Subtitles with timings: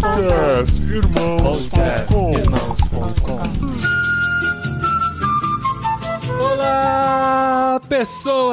[0.00, 2.32] Podcast Irmãos.com
[6.40, 7.41] Olá,
[7.80, 8.52] pessoas!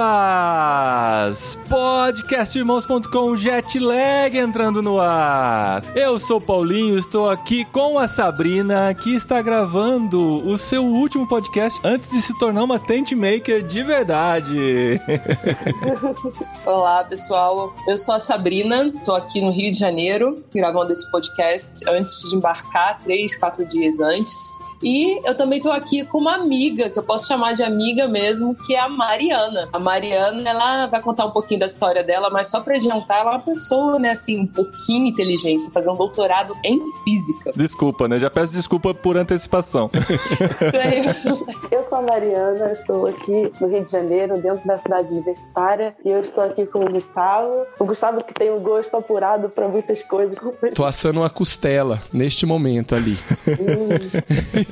[1.67, 5.83] Podcastirmãos.com Jetlag entrando no ar.
[5.95, 11.79] Eu sou Paulinho, estou aqui com a Sabrina, que está gravando o seu último podcast
[11.83, 15.01] antes de se tornar uma tent maker de verdade.
[16.65, 17.75] Olá, pessoal.
[17.87, 22.35] Eu sou a Sabrina, tô aqui no Rio de Janeiro, gravando esse podcast antes de
[22.35, 24.68] embarcar, três, quatro dias antes.
[24.81, 28.55] E eu também tô aqui com uma amiga, que eu posso chamar de amiga mesmo,
[28.55, 29.67] que é a Mariana.
[29.73, 33.31] A Mariana, ela vai contar um pouquinho da história dela, mas só pra adiantar, ela
[33.31, 37.51] é uma pessoa, né, assim, um pouquinho inteligente, fazer um doutorado em física.
[37.55, 38.19] Desculpa, né?
[38.19, 39.89] Já peço desculpa por antecipação.
[41.71, 46.09] Eu sou a Mariana, estou aqui no Rio de Janeiro, dentro da cidade universitária, e
[46.09, 47.65] eu estou aqui com o Gustavo.
[47.79, 50.37] O Gustavo que tem um gosto apurado para muitas coisas.
[50.73, 53.17] Tô assando uma costela neste momento ali.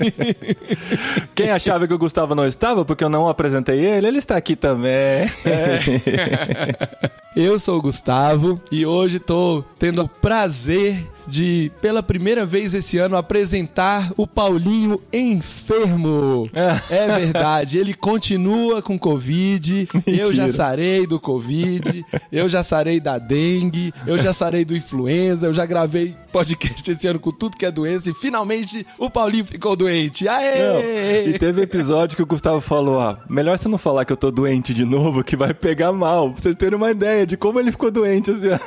[1.36, 4.56] Quem achava que o Gustavo não estava porque eu não apresentei ele, ele está aqui
[4.56, 5.32] também.
[7.40, 12.98] Eu sou o Gustavo e hoje tô tendo o prazer de, pela primeira vez esse
[12.98, 16.50] ano, apresentar o Paulinho enfermo.
[16.90, 19.88] É verdade, ele continua com Covid.
[20.08, 20.54] Eu já Mentira.
[20.54, 25.66] sarei do Covid, eu já sarei da dengue, eu já sarei do influenza, eu já
[25.66, 30.26] gravei podcast esse ano com tudo que é doença e finalmente o Paulinho ficou doente.
[30.26, 31.30] Não, Aê!
[31.30, 34.32] e teve episódio que o Gustavo falou: ah, melhor você não falar que eu tô
[34.32, 36.32] doente de novo, que vai pegar mal.
[36.32, 38.60] Pra vocês terem uma ideia de como ele ficou doente ano.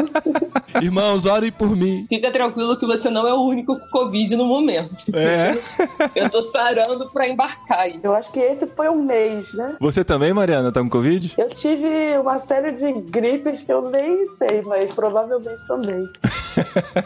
[0.80, 2.06] Irmãos, orem por mim.
[2.08, 4.94] Fica tranquilo que você não é o único com Covid no momento.
[5.14, 5.54] É.
[6.14, 7.98] Eu tô sarando pra embarcar aí.
[8.02, 9.76] Eu acho que esse foi um mês, né?
[9.80, 11.34] Você também, Mariana, tá com Covid?
[11.36, 16.08] Eu tive uma série de gripes que eu nem sei, mas provavelmente também.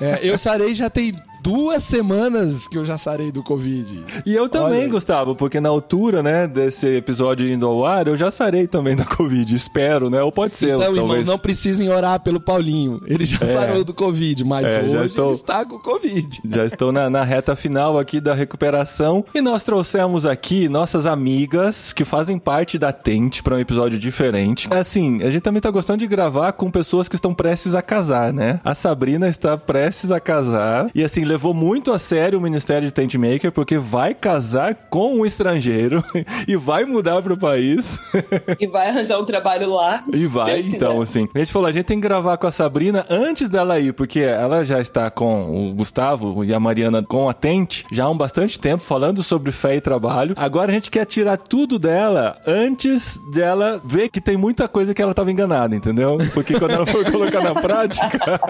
[0.01, 4.05] É, eu sarei já tem duas semanas que eu já sarei do Covid.
[4.25, 4.89] E eu também.
[4.89, 9.05] Gustavo, porque na altura, né, desse episódio indo ao ar, eu já sarei também da
[9.05, 10.23] Covid, espero, né?
[10.23, 11.27] Ou pode ser, Então, irmãos, talvez.
[11.27, 13.01] não precisem orar pelo Paulinho.
[13.07, 16.41] Ele já sarou do Covid, mas É, já hoje estou- ele está com Covid.
[16.53, 21.93] Já estou na, na reta final aqui da recuperação e nós trouxemos aqui nossas amigas
[21.93, 24.69] que fazem parte da Tente para um episódio diferente.
[24.71, 28.33] Assim, a gente também tá gostando de gravar com pessoas que estão prestes a casar,
[28.33, 28.61] né?
[28.65, 32.93] A Sabrina está prestes a casar e assim levou muito a sério o Ministério de
[32.93, 36.05] Tent Maker porque vai casar com um estrangeiro
[36.47, 37.99] e vai mudar pro país.
[38.61, 40.05] E vai arranjar um trabalho lá.
[40.13, 41.03] E vai, então, quiser.
[41.03, 41.29] assim.
[41.35, 44.21] A gente falou, a gente tem que gravar com a Sabrina antes dela ir, porque
[44.21, 48.17] ela já está com o Gustavo e a Mariana com a Tente já há um
[48.17, 50.35] bastante tempo falando sobre fé e trabalho.
[50.37, 55.01] Agora a gente quer tirar tudo dela antes dela ver que tem muita coisa que
[55.01, 56.19] ela estava enganada, entendeu?
[56.35, 58.41] Porque quando ela for colocar na prática.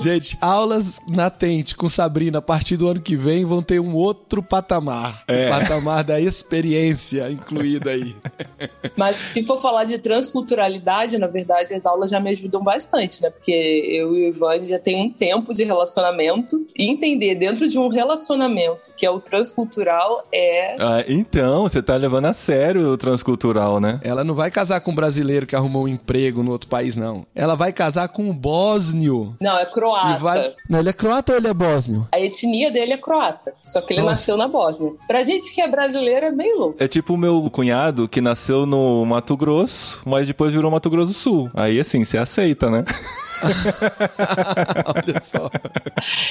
[0.00, 3.94] Gente, aulas na Tente com Sabrina a partir do ano que vem vão ter um
[3.94, 5.24] outro patamar.
[5.28, 5.48] É.
[5.48, 8.14] O patamar da experiência incluído aí.
[8.96, 13.30] Mas se for falar de transculturalidade, na verdade, as aulas já me ajudam bastante, né?
[13.30, 17.78] Porque eu e o Ivan já tem um tempo de relacionamento e entender dentro de
[17.78, 22.96] um relacionamento que é o transcultural é Ah, então, você tá levando a sério o
[22.96, 24.00] transcultural, né?
[24.02, 27.26] Ela não vai casar com um brasileiro que arrumou um emprego no outro país, não.
[27.34, 29.36] Ela vai casar com um bósnio.
[29.40, 30.18] não, é croata.
[30.18, 30.54] E vai...
[30.68, 32.06] Não, ele é croata ou ele é bósnio?
[32.12, 34.12] A etnia dele é croata, só que ele Nossa.
[34.12, 34.92] nasceu na Bósnia.
[35.08, 36.76] Pra gente que é brasileiro é meio louco.
[36.78, 41.08] É tipo o meu cunhado que nasceu no Mato Grosso, mas depois virou Mato Grosso
[41.08, 41.50] do Sul.
[41.54, 42.84] Aí assim, você aceita, né?
[44.86, 45.50] Olha só.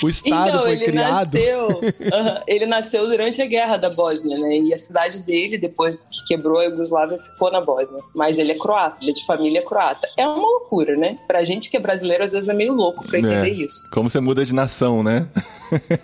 [0.04, 1.12] O Estado então, foi ele criado.
[1.26, 1.82] nasceu.
[2.14, 4.58] Aham, ele nasceu durante a guerra da Bósnia, né?
[4.58, 8.02] E a cidade dele, depois que quebrou a Iugoslávia, ficou na Bósnia.
[8.16, 10.08] Mas ele é croata, ele é de família croata.
[10.18, 11.18] É uma loucura, né?
[11.28, 13.50] Pra gente que é brasileiro, às vezes é meio louco pra entender É.
[13.50, 13.88] isso.
[13.92, 15.28] Como você muda de nação, né?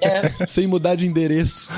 [0.02, 0.32] É.
[0.48, 1.70] Sem mudar de endereço.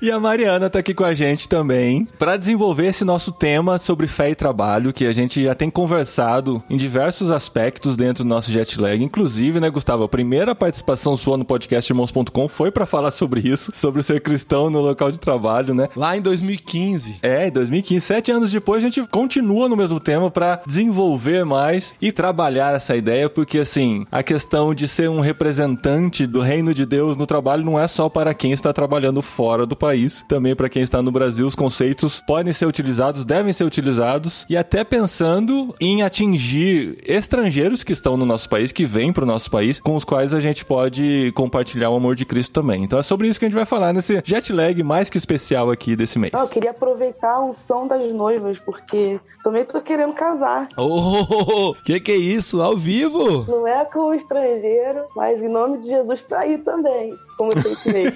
[0.00, 4.06] E a Mariana tá aqui com a gente também para desenvolver esse nosso tema sobre
[4.06, 8.50] fé e trabalho, que a gente já tem conversado em diversos aspectos dentro do nosso
[8.50, 9.02] jet lag.
[9.02, 13.70] Inclusive, né, Gustavo, a primeira participação sua no podcast irmãos.com foi para falar sobre isso,
[13.74, 15.88] sobre ser cristão no local de trabalho, né?
[15.94, 17.16] Lá em 2015.
[17.22, 21.94] É, em 2015, sete anos depois, a gente continua no mesmo tema para desenvolver mais
[22.00, 26.86] e trabalhar essa ideia, porque assim, a questão de ser um representante do reino de
[26.86, 30.68] Deus no trabalho não é só para quem está trabalhando fora do país, também para
[30.68, 35.74] quem está no Brasil, os conceitos podem ser utilizados, devem ser utilizados e até pensando
[35.80, 39.94] em atingir estrangeiros estrangeiros que estão no nosso país, que vêm pro nosso país, com
[39.94, 42.84] os quais a gente pode compartilhar o amor de Cristo também.
[42.84, 45.70] Então é sobre isso que a gente vai falar nesse jet lag mais que especial
[45.70, 46.32] aqui desse mês.
[46.32, 50.68] Não, eu queria aproveitar o som das noivas, porque também tô querendo casar.
[50.76, 52.62] Oh, que que é isso?
[52.62, 53.44] Ao vivo?
[53.48, 57.76] Não é com o estrangeiro, mas em nome de Jesus pra ir também, como eu
[57.76, 58.12] sei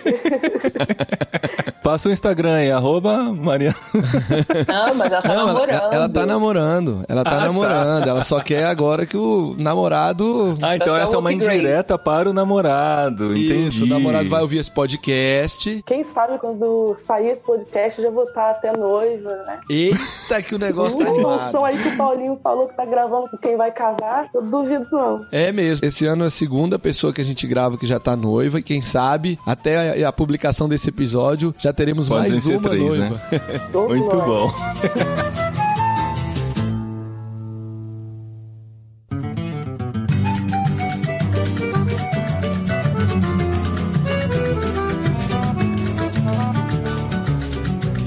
[1.83, 3.75] Passa o Instagram aí, arroba Maria.
[4.69, 5.93] Não, mas ela tá Não, ela, namorando.
[5.93, 7.05] ela tá namorando.
[7.09, 7.45] Ela tá Ah, tá.
[7.45, 8.09] namorando.
[8.09, 10.55] Ela só quer agora que o namorado.
[10.63, 11.59] Ah, então Dá essa é um uma upgrade.
[11.59, 13.37] indireta para o namorado.
[13.37, 13.67] Entendi.
[13.67, 15.83] Isso, o namorado vai ouvir esse podcast.
[15.85, 19.59] Quem sabe quando sair esse podcast eu já vou estar até noiva, né?
[19.69, 21.51] Eita, que o negócio tá Uh, o animado.
[21.51, 24.87] som aí que o Paulinho falou que tá gravando com quem vai casar, eu duvido
[24.93, 25.27] não.
[25.33, 25.85] É mesmo.
[25.85, 28.61] Esse ano é a segunda pessoa que a gente grava que já tá noiva.
[28.61, 29.12] E quem sabe,
[29.47, 33.23] até a, a publicação desse episódio, já teremos Podem mais uma três, noiva.
[33.73, 34.53] Tô Muito bom.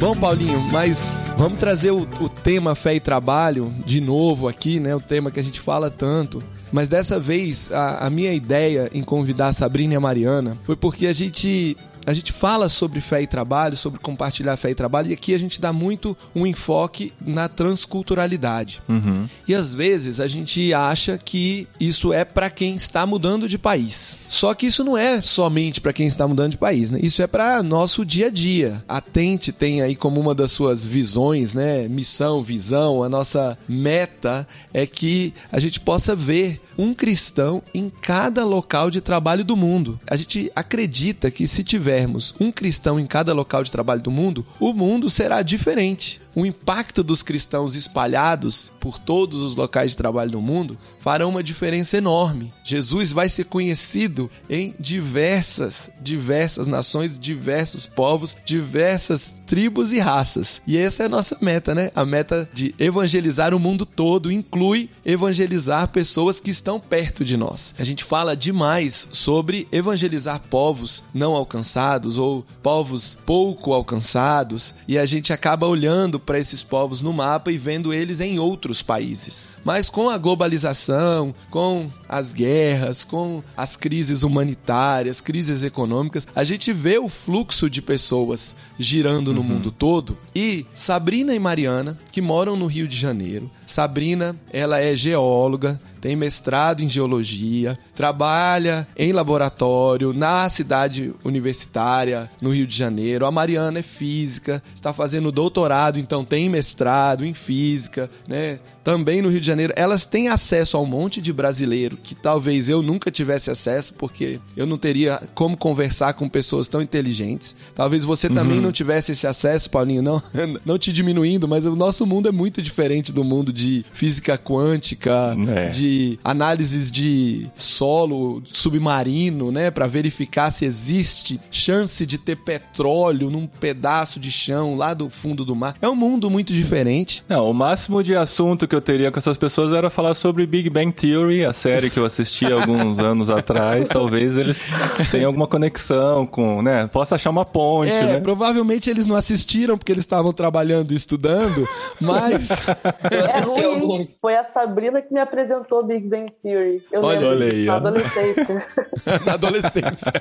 [0.06, 4.96] Bom, Paulinho, mas vamos trazer o, o tema fé e trabalho de novo aqui, né?
[4.96, 6.44] O tema que a gente fala tanto.
[6.72, 10.76] Mas dessa vez, a, a minha ideia em convidar a Sabrina e a Mariana foi
[10.76, 11.78] porque a gente.
[12.06, 15.38] A gente fala sobre fé e trabalho, sobre compartilhar fé e trabalho, e aqui a
[15.38, 18.82] gente dá muito um enfoque na transculturalidade.
[18.88, 19.28] Uhum.
[19.48, 24.20] E às vezes a gente acha que isso é para quem está mudando de país.
[24.30, 27.00] Só que isso não é somente para quem está mudando de país, né?
[27.02, 28.84] Isso é para nosso dia a dia.
[28.88, 31.88] A Tente tem aí como uma das suas visões, né?
[31.88, 38.44] Missão, visão, a nossa meta é que a gente possa ver um cristão em cada
[38.46, 40.00] local de trabalho do mundo.
[40.08, 44.46] A gente acredita que se tivermos um cristão em cada local de trabalho do mundo,
[44.60, 46.22] o mundo será diferente.
[46.36, 51.42] O impacto dos cristãos espalhados por todos os locais de trabalho do mundo fará uma
[51.42, 52.52] diferença enorme.
[52.64, 60.62] Jesus vai ser conhecido em diversas, diversas nações, diversos povos, diversas tribos e raças.
[60.68, 61.90] E essa é a nossa meta, né?
[61.96, 67.74] A meta de evangelizar o mundo todo inclui evangelizar pessoas que estão perto de nós.
[67.80, 75.06] A gente fala demais sobre evangelizar povos não alcançados ou povos pouco alcançados e a
[75.06, 79.50] gente acaba olhando para esses povos no mapa e vendo eles em outros países.
[79.64, 86.74] Mas com a globalização, com as guerras, com as crises humanitárias, crises econômicas, a gente
[86.74, 90.18] vê o fluxo de pessoas girando no mundo todo.
[90.34, 96.16] E Sabrina e Mariana, que moram no Rio de Janeiro, Sabrina, ela é geóloga, tem
[96.16, 103.26] mestrado em geologia, trabalha em laboratório na cidade universitária no Rio de Janeiro.
[103.26, 108.60] A Mariana é física, está fazendo doutorado, então tem mestrado em física, né?
[108.86, 112.70] Também no Rio de Janeiro, elas têm acesso a um monte de brasileiro que talvez
[112.70, 117.56] eu nunca tivesse acesso, porque eu não teria como conversar com pessoas tão inteligentes.
[117.74, 120.22] Talvez você também não tivesse esse acesso, Paulinho, não,
[120.64, 125.36] não te diminuindo, mas o nosso mundo é muito diferente do mundo de física quântica,
[125.48, 125.70] É.
[125.70, 133.48] de análises de solo submarino, né, Pra verificar se existe chance de ter petróleo num
[133.48, 135.76] pedaço de chão lá do fundo do mar.
[135.82, 137.24] É um mundo muito diferente.
[137.28, 140.70] Não, o máximo de assunto que eu teria com essas pessoas era falar sobre Big
[140.70, 143.88] Bang Theory, a série que eu assisti alguns anos atrás.
[143.90, 144.70] Talvez eles
[145.12, 146.88] tenham alguma conexão com, né?
[146.88, 148.20] Possa achar uma ponte, É, né?
[148.20, 151.68] provavelmente eles não assistiram porque eles estavam trabalhando e estudando,
[152.00, 152.50] mas
[153.12, 154.08] É ruim.
[154.22, 156.84] Foi a Sabrina que me apresentou Big Bang Theory.
[156.92, 158.66] Eu Olha, lembro olha aí, na adolescência.
[159.26, 160.14] na adolescência.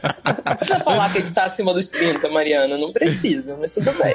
[0.48, 2.76] Não precisa falar que a gente tá acima dos 30, Mariana.
[2.78, 4.14] Não precisa, mas tudo bem.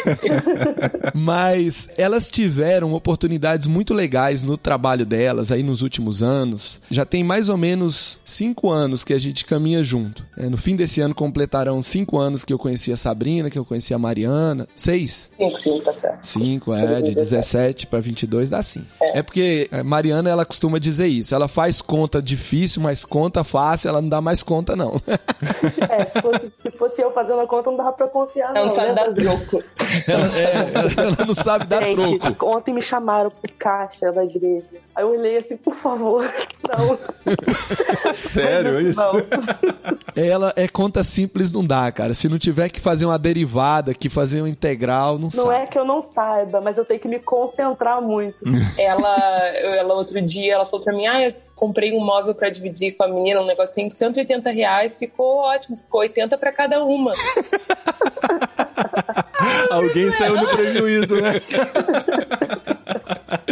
[1.13, 6.79] Mas elas tiveram oportunidades muito legais no trabalho delas aí nos últimos anos.
[6.89, 10.25] Já tem mais ou menos cinco anos que a gente caminha junto.
[10.37, 13.65] É, no fim desse ano completarão cinco anos que eu conheci a Sabrina, que eu
[13.65, 14.67] conheci a Mariana.
[14.75, 15.29] Seis?
[15.37, 16.27] 5, sim, tá certo.
[16.27, 18.85] Cinco, é, de 17 para 22 dá sim.
[19.01, 21.33] É porque a Mariana, ela costuma dizer isso.
[21.33, 25.01] Ela faz conta difícil, mas conta fácil, ela não dá mais conta, não.
[25.89, 28.63] É, se fosse, se fosse eu fazendo a conta, não dava pra confiar, Ela não.
[28.63, 28.93] não sabe né?
[28.95, 29.63] dar troco.
[30.07, 32.45] Ela, é, ela não sabe dar Gente, troco.
[32.45, 34.65] ontem me chamaram pro caixa da igreja.
[34.95, 36.23] Aí eu olhei assim, por favor,
[36.67, 36.99] não.
[38.17, 38.99] Sério, isso?
[38.99, 40.23] Não.
[40.23, 42.13] Ela é conta simples, não dá, cara.
[42.13, 45.53] Se não tiver que fazer uma derivada, que fazer uma integral, não, Não sabe.
[45.55, 48.37] é que eu não saiba, mas eu tenho que me concentrar muito.
[48.77, 49.17] Ela,
[49.55, 53.03] ela outro dia, ela falou pra mim, ah, eu comprei um móvel pra dividir com
[53.03, 57.11] a menina, um negocinho de 180 reais, ficou ótimo, ficou 80 pra cada uma.
[59.69, 61.33] Alguém saiu no prejuízo, né?
[63.29, 63.43] ハハ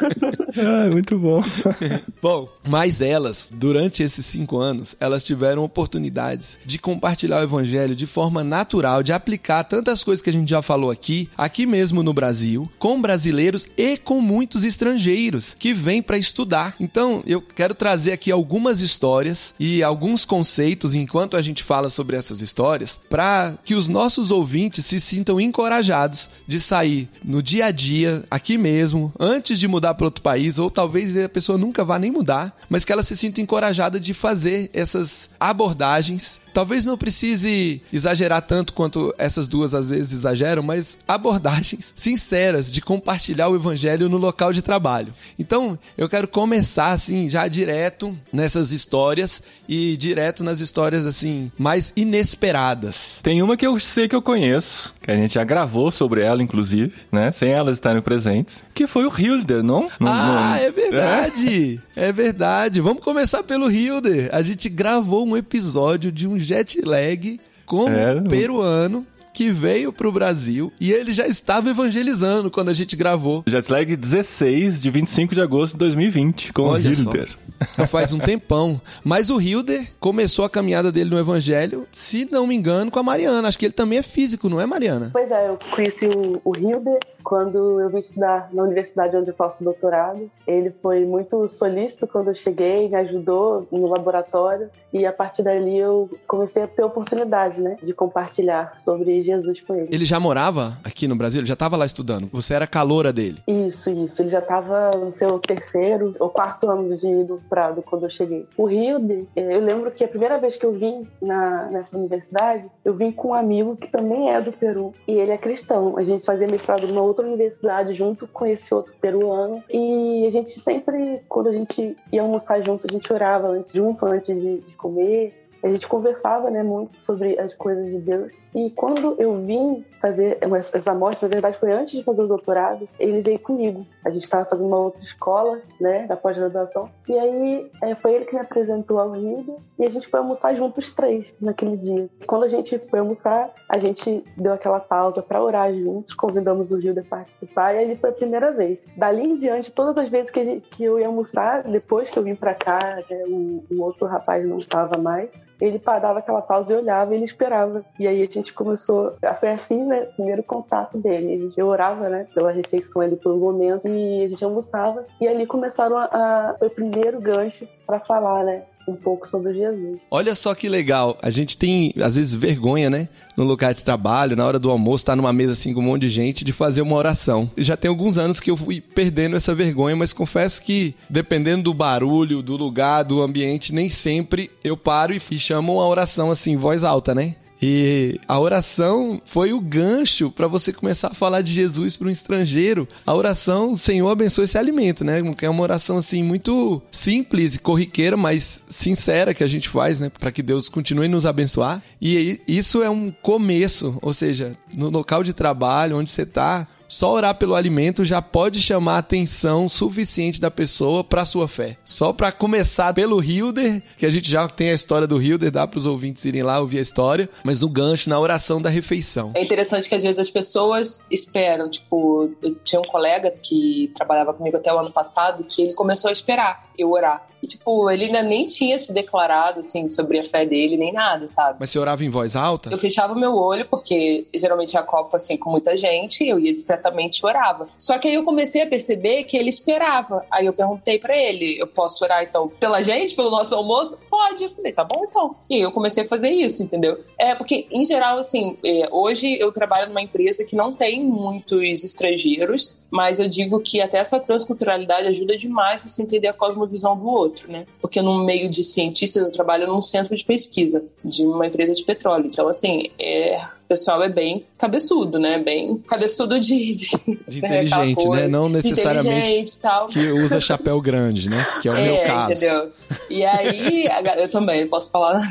[0.00, 0.43] ハハ。
[0.56, 1.42] Ah, muito bom.
[2.22, 8.06] bom, mas elas, durante esses cinco anos, elas tiveram oportunidades de compartilhar o evangelho de
[8.06, 12.12] forma natural, de aplicar tantas coisas que a gente já falou aqui, aqui mesmo no
[12.12, 16.74] Brasil, com brasileiros e com muitos estrangeiros que vêm para estudar.
[16.78, 22.16] Então, eu quero trazer aqui algumas histórias e alguns conceitos enquanto a gente fala sobre
[22.16, 27.70] essas histórias, para que os nossos ouvintes se sintam encorajados de sair no dia a
[27.70, 31.98] dia, aqui mesmo, antes de mudar para outro país, ou talvez a pessoa nunca vá
[31.98, 37.82] nem mudar, mas que ela se sinta encorajada de fazer essas abordagens Talvez não precise
[37.92, 44.08] exagerar tanto quanto essas duas às vezes exageram, mas abordagens sinceras de compartilhar o evangelho
[44.08, 45.12] no local de trabalho.
[45.36, 51.92] Então, eu quero começar assim, já direto nessas histórias e direto nas histórias assim mais
[51.96, 53.20] inesperadas.
[53.22, 56.40] Tem uma que eu sei que eu conheço, que a gente já gravou sobre ela
[56.40, 59.90] inclusive, né, sem elas estarem presentes, que foi o Hilder, não?
[60.00, 61.80] Ah, é verdade.
[61.96, 62.08] É?
[62.08, 62.80] é verdade.
[62.80, 64.28] Vamos começar pelo Hilder.
[64.32, 70.12] A gente gravou um episódio de um jet lag como é, peruano que veio pro
[70.12, 73.42] Brasil e ele já estava evangelizando quando a gente gravou.
[73.46, 77.28] Jetlag 16 de 25 de agosto de 2020 com Olha o Hilder.
[77.76, 78.80] Já faz um tempão.
[79.02, 83.02] Mas o Hilder começou a caminhada dele no evangelho, se não me engano, com a
[83.02, 83.48] Mariana.
[83.48, 85.10] Acho que ele também é físico, não é, Mariana?
[85.12, 89.34] Pois é, eu conheci o, o Hilder quando eu vim estudar na universidade onde eu
[89.34, 90.30] faço doutorado.
[90.46, 95.76] Ele foi muito solícito quando eu cheguei, me ajudou no laboratório e a partir dali
[95.76, 99.88] eu comecei a ter oportunidade, né, de compartilhar sobre Jesus com ele.
[99.90, 101.40] Ele já morava aqui no Brasil?
[101.40, 102.28] Ele já estava lá estudando?
[102.32, 103.42] Você era caloura dele?
[103.46, 104.20] Isso, isso.
[104.20, 108.46] Ele já estava no seu terceiro ou quarto ano de doutorado quando eu cheguei.
[108.56, 112.68] O Hilde, eh, eu lembro que a primeira vez que eu vim na, nessa universidade,
[112.84, 115.96] eu vim com um amigo que também é do Peru e ele é cristão.
[115.96, 119.62] A gente fazia mestrado numa outra universidade junto com esse outro peruano.
[119.70, 124.04] E a gente sempre, quando a gente ia almoçar junto, a gente orava antes, junto
[124.04, 125.43] antes de, de comer.
[125.64, 128.30] A gente conversava né, muito sobre as coisas de Deus.
[128.54, 130.38] E quando eu vim fazer
[130.74, 133.86] essa amostra, na verdade foi antes de fazer o doutorado, ele veio comigo.
[134.04, 136.90] A gente estava fazendo uma outra escola, né, da pós-graduação.
[137.08, 140.54] E aí é, foi ele que me apresentou ao Rio e a gente foi almoçar
[140.54, 142.10] juntos três naquele dia.
[142.26, 146.76] Quando a gente foi almoçar, a gente deu aquela pausa para orar juntos, convidamos o
[146.76, 148.78] Rio a participar e ali foi a primeira vez.
[148.98, 152.22] Dali em diante, todas as vezes que, gente, que eu ia almoçar, depois que eu
[152.22, 155.30] vim para cá, né, o, o outro rapaz não estava mais,
[155.60, 157.84] ele parava aquela pausa e olhava e ele esperava.
[157.98, 159.16] E aí a gente começou.
[159.40, 160.06] Foi assim, né?
[160.16, 161.52] Primeiro contato dele.
[161.56, 162.26] Eu orava, né?
[162.34, 165.04] Pela refeição ali por um momento e a gente almoçava.
[165.20, 166.04] E ali começaram a.
[166.04, 168.62] a foi o primeiro gancho para falar, né?
[168.86, 169.98] Um pouco sobre Jesus.
[170.10, 171.18] Olha só que legal.
[171.22, 173.08] A gente tem, às vezes, vergonha, né?
[173.36, 176.02] No lugar de trabalho, na hora do almoço, tá numa mesa assim com um monte
[176.02, 177.50] de gente, de fazer uma oração.
[177.56, 181.74] Já tem alguns anos que eu fui perdendo essa vergonha, mas confesso que, dependendo do
[181.74, 186.84] barulho, do lugar, do ambiente, nem sempre eu paro e chamo uma oração assim, voz
[186.84, 187.36] alta, né?
[187.60, 192.10] E a oração foi o gancho para você começar a falar de Jesus para um
[192.10, 192.86] estrangeiro.
[193.06, 195.20] A oração, Senhor abençoe esse alimento, né?
[195.34, 200.00] Que é uma oração assim muito simples e corriqueira, mas sincera que a gente faz,
[200.00, 200.10] né?
[200.10, 201.82] Para que Deus continue nos abençoar.
[202.00, 207.12] E isso é um começo, ou seja, no local de trabalho onde você está, só
[207.12, 211.76] orar pelo alimento já pode chamar a atenção suficiente da pessoa para sua fé.
[211.84, 215.66] Só para começar pelo Hilder, que a gente já tem a história do Hilder, dá
[215.66, 219.32] para os ouvintes irem lá ouvir a história, mas o gancho na oração da refeição.
[219.34, 224.32] É interessante que às vezes as pessoas esperam, tipo, eu tinha um colega que trabalhava
[224.32, 227.26] comigo até o ano passado que ele começou a esperar eu orar.
[227.44, 231.28] E, tipo, ele ainda nem tinha se declarado, assim, sobre a fé dele, nem nada,
[231.28, 231.58] sabe?
[231.60, 232.70] Mas você orava em voz alta?
[232.70, 237.24] Eu fechava meu olho, porque geralmente a copa, assim, com muita gente, eu ia discretamente
[237.24, 237.68] orava.
[237.76, 240.24] Só que aí eu comecei a perceber que ele esperava.
[240.30, 244.00] Aí eu perguntei para ele, eu posso orar, então, pela gente, pelo nosso almoço?
[244.08, 244.44] Pode.
[244.44, 245.36] Eu falei, tá bom, então.
[245.50, 246.98] E aí eu comecei a fazer isso, entendeu?
[247.18, 251.84] É, porque, em geral, assim, é, hoje eu trabalho numa empresa que não tem muitos
[251.84, 257.08] estrangeiros, mas eu digo que até essa transculturalidade ajuda demais você entender a cosmovisão do
[257.08, 257.66] outro, né?
[257.80, 261.82] Porque no meio de cientistas eu trabalho num centro de pesquisa de uma empresa de
[261.82, 262.26] petróleo.
[262.26, 265.38] Então, assim, é, o pessoal é bem cabeçudo, né?
[265.38, 266.74] Bem cabeçudo de.
[266.74, 266.90] De,
[267.26, 268.28] de inteligente, né?
[268.28, 269.58] Não necessariamente
[269.90, 271.46] que usa chapéu grande, né?
[271.62, 272.32] Que é o é, meu caso.
[272.32, 272.72] Entendeu?
[273.08, 273.86] E aí,
[274.18, 275.18] eu também posso falar.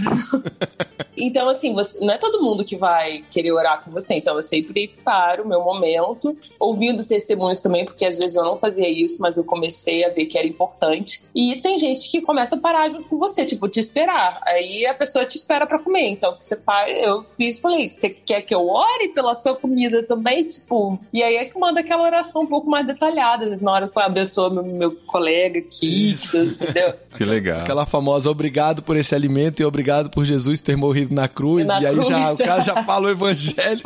[1.16, 4.16] Então, assim, você, não é todo mundo que vai querer orar com você.
[4.16, 8.58] Então, eu sempre paro o meu momento, ouvindo testemunhos também, porque às vezes eu não
[8.58, 11.24] fazia isso, mas eu comecei a ver que era importante.
[11.34, 14.42] E tem gente que começa a parar junto com você, tipo, te esperar.
[14.46, 16.10] Aí a pessoa te espera para comer.
[16.10, 16.98] Então, o que você faz?
[16.98, 20.44] Eu fiz, falei, você quer que eu ore pela sua comida também?
[20.46, 23.98] Tipo, e aí é que manda aquela oração um pouco mais detalhada, na hora que
[23.98, 26.94] eu abençoo meu, meu colega aqui, entendeu?
[27.13, 27.60] Que legal.
[27.62, 31.68] Aquela famosa obrigado por esse alimento e obrigado por Jesus ter morrido na cruz.
[31.68, 32.08] Na e aí cruz.
[32.08, 33.82] já o cara já fala o evangelho.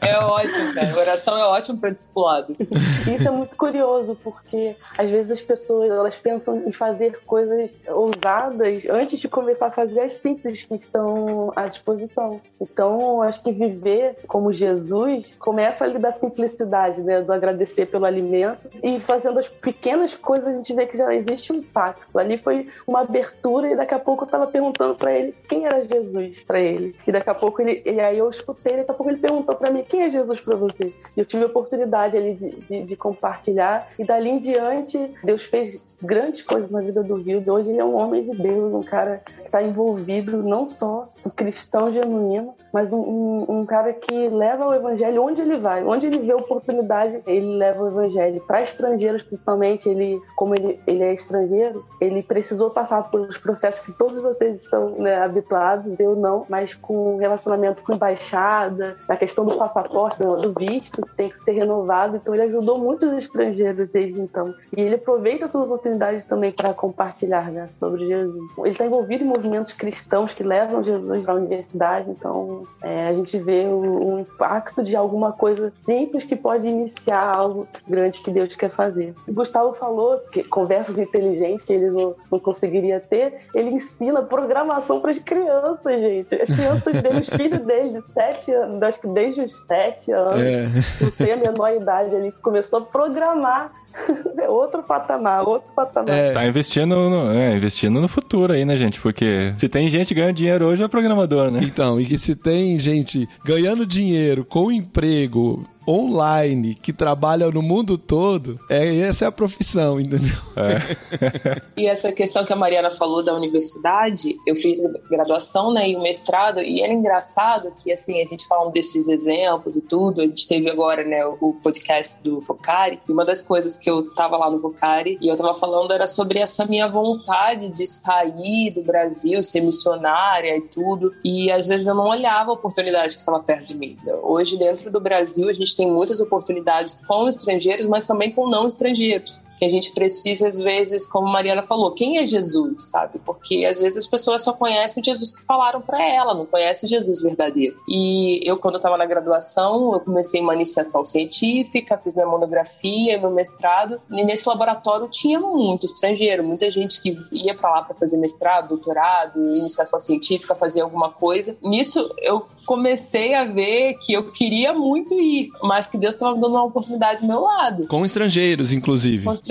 [0.00, 0.90] É ótimo, cara.
[0.94, 2.56] A oração é ótimo pra discipulado.
[2.60, 8.84] Isso é muito curioso, porque às vezes as pessoas elas pensam em fazer coisas ousadas
[8.90, 12.40] antes de começar a fazer as simples que estão à disposição.
[12.70, 17.20] Então, acho que viver como Jesus começa ali da simplicidade, né?
[17.22, 21.52] Do agradecer pelo alimento e fazendo as pequenas coisas a gente vê que já existe
[21.52, 22.18] um impacto.
[22.18, 25.84] Ali foi uma abertura e daqui a pouco eu tava perguntando pra ele quem era
[25.86, 26.94] Jesus pra ele.
[27.06, 29.70] E daqui a pouco ele, e aí eu escutei, daqui a pouco ele perguntou pra
[29.70, 30.92] mim quem é Jesus pra você.
[31.16, 35.44] E eu tive a oportunidade ali de, de, de compartilhar e dali em diante Deus
[35.44, 37.52] fez grandes coisas na vida do Rildo.
[37.52, 41.30] Hoje ele é um homem de Deus, um cara que está envolvido não só um
[41.30, 46.18] cristão genuíno, mas um, um, cara que leva o evangelho onde ele vai, onde ele
[46.18, 51.84] vê oportunidade, ele leva o evangelho para estrangeiros, principalmente ele, como ele, ele é estrangeiro,
[52.00, 57.16] ele precisou passar pelos processos que todos vocês estão né, habituados, eu não, mas com
[57.16, 62.34] relacionamento com embaixada, na questão do passaporte, do visto, que tem que ser renovado, então
[62.34, 64.54] ele ajudou muitos estrangeiros desde então.
[64.76, 68.52] E ele aproveita essas oportunidades também para compartilhar né, sobre Jesus.
[68.58, 72.47] Ele está envolvido em movimentos cristãos que levam Jesus para a universidade, então
[72.82, 77.66] é, a gente vê o, o impacto de alguma coisa simples que pode iniciar algo
[77.88, 79.14] grande que Deus quer fazer.
[79.26, 85.00] O Gustavo falou que conversas inteligentes que ele não, não conseguiria ter, ele ensina programação
[85.00, 86.34] para as crianças, gente.
[86.34, 90.40] As crianças dele, os filhos dele, de 7 anos, acho que desde os 7 anos,
[90.40, 90.68] É.
[91.00, 93.72] não sei a menor idade, ele começou a programar.
[94.38, 96.14] É outro patamar, outro patamar.
[96.14, 96.30] É.
[96.30, 99.00] Tá investindo no, é, investindo no futuro aí, né, gente?
[99.00, 101.60] Porque se tem gente ganhando dinheiro hoje, é programador, né?
[101.64, 107.96] Então, e que se tem gente ganhando dinheiro com emprego online que trabalha no mundo
[107.96, 110.36] todo, é, essa é a profissão, entendeu?
[111.76, 116.02] E essa questão que a Mariana falou da universidade, eu fiz graduação, né, e o
[116.02, 120.48] mestrado, e era engraçado que, assim, a gente falando desses exemplos e tudo, a gente
[120.48, 124.50] teve agora, né, o podcast do Focari, e uma das coisas que eu tava lá
[124.50, 129.40] no Focari, e eu tava falando era sobre essa minha vontade de sair do Brasil,
[129.42, 133.68] ser missionária e tudo, e às vezes eu não olhava a oportunidade que estava perto
[133.68, 133.96] de mim.
[134.22, 138.66] Hoje, dentro do Brasil, a gente tem muitas oportunidades com estrangeiros, mas também com não
[138.66, 143.18] estrangeiros que a gente precisa, às vezes, como Mariana falou, quem é Jesus, sabe?
[143.24, 147.20] Porque às vezes as pessoas só conhecem Jesus que falaram para ela, não conhecem Jesus
[147.22, 147.76] verdadeiro.
[147.88, 153.30] E eu, quando estava na graduação, eu comecei uma iniciação científica, fiz minha monografia, meu
[153.30, 158.18] mestrado, e nesse laboratório tinha muito estrangeiro, muita gente que ia para lá para fazer
[158.18, 161.56] mestrado, doutorado, iniciação científica, fazer alguma coisa.
[161.62, 166.48] Nisso, eu comecei a ver que eu queria muito ir, mas que Deus estava dando
[166.50, 169.24] uma oportunidade do meu lado Com estrangeiros, inclusive.
[169.24, 169.47] com estrangeiros.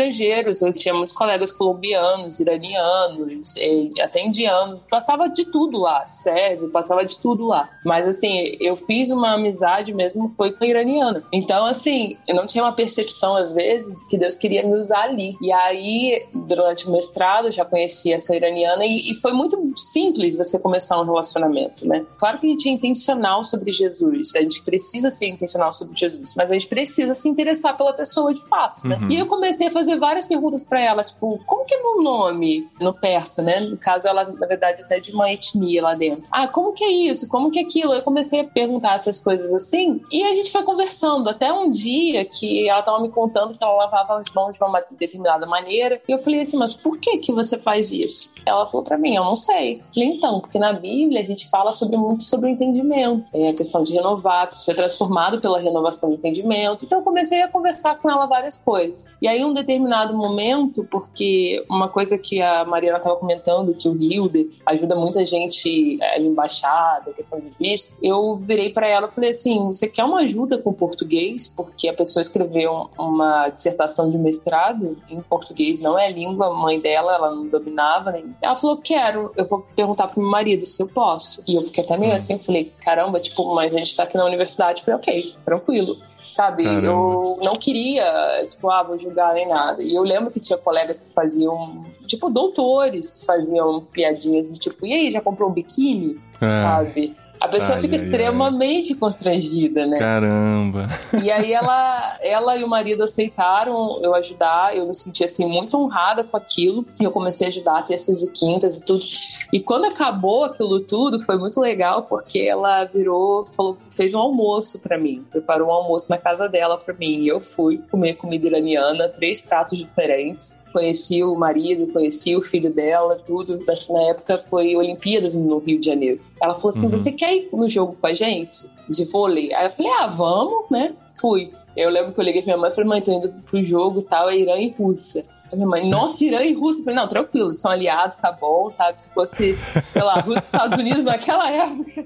[0.61, 3.55] Eu tinha muitos colegas colombianos, iranianos,
[4.01, 4.81] até indianos.
[4.89, 7.69] Passava de tudo lá, sérvio, passava de tudo lá.
[7.85, 11.23] Mas assim, eu fiz uma amizade mesmo, foi com a iraniana.
[11.31, 15.03] Então, assim, eu não tinha uma percepção, às vezes, de que Deus queria me usar
[15.03, 15.35] ali.
[15.41, 20.35] E aí, durante o mestrado, eu já conheci essa iraniana e, e foi muito simples
[20.35, 22.05] você começar um relacionamento, né?
[22.17, 26.33] Claro que a gente é intencional sobre Jesus, a gente precisa ser intencional sobre Jesus,
[26.35, 28.97] mas a gente precisa se interessar pela pessoa de fato, né?
[29.01, 29.11] Uhum.
[29.11, 32.69] E eu comecei a fazer várias perguntas pra ela, tipo, como que é meu nome
[32.79, 33.59] no persa, né?
[33.59, 36.29] No caso, ela, na verdade, até de uma etnia lá dentro.
[36.31, 37.27] Ah, como que é isso?
[37.29, 37.93] Como que é aquilo?
[37.93, 42.25] Eu comecei a perguntar essas coisas assim, e a gente foi conversando até um dia
[42.25, 46.11] que ela tava me contando que ela lavava as mãos de uma determinada maneira, e
[46.11, 48.31] eu falei assim, mas por que que você faz isso?
[48.45, 49.79] Ela falou pra mim, eu não sei.
[49.79, 53.25] Eu falei, então, porque na Bíblia a gente fala sobre muito sobre o entendimento.
[53.33, 56.85] É a questão de renovar, ser transformado pela renovação do entendimento.
[56.85, 59.09] Então eu comecei a conversar com ela várias coisas.
[59.21, 64.01] E aí, um determinado momento, porque uma coisa que a Mariana estava comentando, que o
[64.01, 69.11] Hilde ajuda muita gente é, em embaixada, questão de visto, eu virei para ela e
[69.11, 71.47] falei assim: você quer uma ajuda com português?
[71.47, 76.79] Porque a pessoa escreveu uma dissertação de mestrado em português, não é a língua mãe
[76.79, 78.11] dela, ela não dominava.
[78.11, 78.35] Nem.
[78.41, 81.43] Ela falou: quero, eu vou perguntar pro meu marido se eu posso.
[81.47, 84.15] E eu fiquei até meio assim, eu falei: caramba, tipo, mas a gente tá aqui
[84.15, 84.81] na universidade.
[84.81, 85.97] Eu falei: ok, tranquilo.
[86.31, 86.63] Sabe?
[86.63, 86.87] Caramba.
[86.87, 89.81] Eu não queria, tipo, ah, vou julgar nem nada.
[89.81, 94.85] E eu lembro que tinha colegas que faziam, tipo, doutores que faziam piadinhas de tipo,
[94.85, 96.19] e aí, já comprou um biquíni?
[96.41, 96.61] É.
[96.61, 97.15] Sabe?
[97.39, 98.05] A pessoa Ai, fica ai, ai.
[98.05, 99.99] extremamente constrangida, né?
[99.99, 100.89] Caramba.
[101.21, 105.77] E aí ela, ela e o marido aceitaram eu ajudar, eu me senti assim muito
[105.77, 106.85] honrada com aquilo.
[106.99, 109.03] E eu comecei a ajudar terças e quintas e tudo.
[109.51, 114.81] E quando acabou aquilo tudo, foi muito legal porque ela virou, falou, fez um almoço
[114.81, 117.21] pra mim, preparou um almoço na casa dela pra mim.
[117.21, 120.63] E eu fui comer comida iraniana, três pratos diferentes.
[120.77, 123.59] Conheci o marido, conheci o filho dela, tudo.
[123.89, 126.21] Na época foi Olimpíadas no Rio de Janeiro.
[126.39, 126.91] Ela falou assim: Uhum.
[126.91, 128.69] Você quer ir no jogo com a gente?
[128.87, 129.51] De vôlei?
[129.55, 130.93] Aí eu falei: Ah, vamos, né?
[131.19, 131.51] Fui.
[131.75, 134.03] Eu lembro que eu liguei pra minha mãe e falei: Mãe, tô indo pro jogo
[134.03, 135.23] tal, é Irã e Rússia.
[135.51, 136.81] A minha mãe, nossa, Irã e Rússia.
[136.81, 139.01] Eu falei, não, tranquilo, são aliados, tá bom, sabe?
[139.01, 139.57] Se fosse,
[139.91, 142.05] sei lá, Rússia e Estados Unidos naquela época,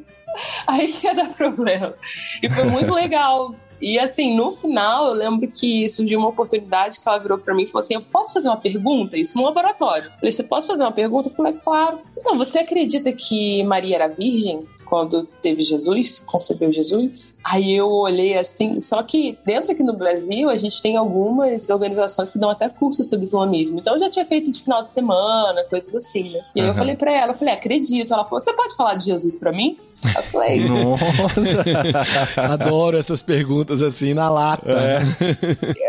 [0.66, 1.94] aí que ia dar problema.
[2.42, 3.54] E foi muito legal.
[3.82, 7.64] E assim, no final, eu lembro que surgiu uma oportunidade que ela virou pra mim
[7.64, 9.18] e falou assim: Eu posso fazer uma pergunta?
[9.18, 10.06] Isso no laboratório.
[10.06, 11.30] Eu falei: Você posso fazer uma pergunta?
[11.30, 12.00] Eu falei: Claro.
[12.18, 14.62] Então, você acredita que Maria era virgem?
[14.86, 17.38] Quando teve Jesus, concebeu Jesus.
[17.46, 22.30] Aí eu olhei assim, só que dentro aqui no Brasil a gente tem algumas organizações
[22.30, 23.80] que dão até curso sobre islamismo.
[23.80, 26.42] Então eu já tinha feito de final de semana, coisas assim, né?
[26.54, 26.80] E aí eu Aham.
[26.80, 28.14] falei pra ela, eu falei, acredito.
[28.14, 29.78] Ela falou, você pode falar de Jesus pra mim?
[30.16, 31.64] Eu falei, Nossa.
[32.52, 34.68] Adoro essas perguntas assim na lata.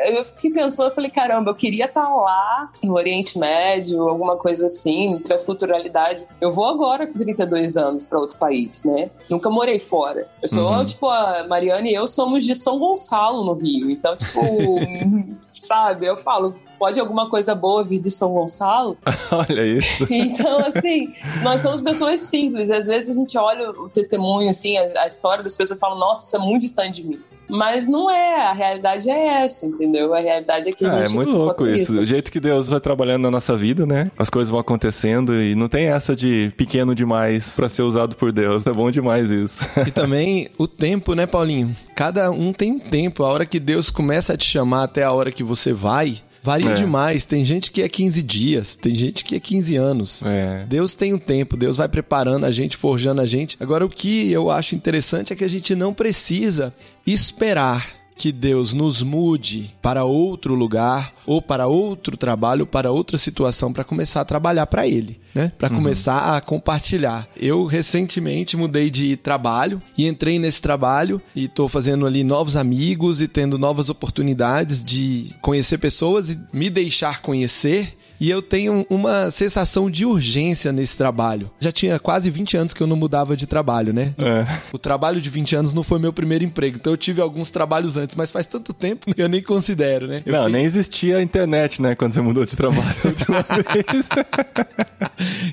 [0.06, 4.66] eu fiquei pensando, eu falei, caramba, eu queria estar lá no Oriente Médio, alguma coisa
[4.66, 6.24] assim, transculturalidade.
[6.40, 9.10] Eu vou agora com 32 anos para outro país, né?
[9.30, 10.26] Nunca morei fora.
[10.42, 10.84] Eu sou, Uhum.
[10.84, 13.90] tipo, a Mariana e eu somos de São Gonçalo, no Rio.
[13.90, 14.40] Então, tipo,
[15.58, 18.98] sabe, eu falo, pode alguma coisa boa vir de São Gonçalo?
[19.30, 20.04] Olha isso.
[20.10, 22.72] Então, assim, nós somos pessoas simples.
[22.72, 25.94] Às vezes a gente olha o testemunho, assim, a, a história das pessoas e fala,
[25.94, 27.20] nossa, isso é muito distante de mim.
[27.48, 30.12] Mas não é, a realidade é essa, entendeu?
[30.12, 32.00] A realidade é que a Ah, é gente muito luta louco contra isso.
[32.00, 34.10] O jeito que Deus vai trabalhando na nossa vida, né?
[34.18, 38.32] As coisas vão acontecendo e não tem essa de pequeno demais pra ser usado por
[38.32, 38.66] Deus.
[38.66, 39.60] É bom demais isso.
[39.86, 41.76] E também o tempo, né, Paulinho?
[41.94, 43.22] Cada um tem um tempo.
[43.22, 46.70] A hora que Deus começa a te chamar até a hora que você vai, varia
[46.70, 46.74] É.
[46.74, 47.24] demais.
[47.24, 50.22] Tem gente que é 15 dias, tem gente que é 15 anos.
[50.24, 50.64] É.
[50.68, 53.56] Deus tem um tempo, Deus vai preparando a gente, forjando a gente.
[53.60, 56.74] Agora, o que eu acho interessante é que a gente não precisa
[57.06, 63.72] esperar que Deus nos mude para outro lugar ou para outro trabalho, para outra situação
[63.72, 65.50] para começar a trabalhar para ele, né?
[65.58, 67.26] Para começar a compartilhar.
[67.36, 73.20] Eu recentemente mudei de trabalho e entrei nesse trabalho e tô fazendo ali novos amigos
[73.20, 79.32] e tendo novas oportunidades de conhecer pessoas e me deixar conhecer e eu tenho uma
[79.32, 81.50] sensação de urgência nesse trabalho.
[81.58, 84.14] Já tinha quase 20 anos que eu não mudava de trabalho, né?
[84.16, 84.46] É.
[84.72, 87.96] O trabalho de 20 anos não foi meu primeiro emprego, então eu tive alguns trabalhos
[87.96, 90.22] antes, mas faz tanto tempo que eu nem considero, né?
[90.24, 91.96] Eu Não, fiquei- nem existia a internet, né?
[91.96, 94.08] Quando você mudou de trabalho a última vez.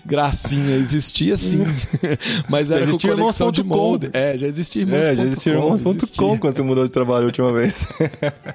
[0.05, 1.63] Gracinha, existia sim.
[2.47, 4.11] mas era com existia conexão de molde.
[4.13, 5.05] É, já existia irmãos.
[5.05, 7.87] é, já existia irmãos.com quando você mudou de trabalho a última vez.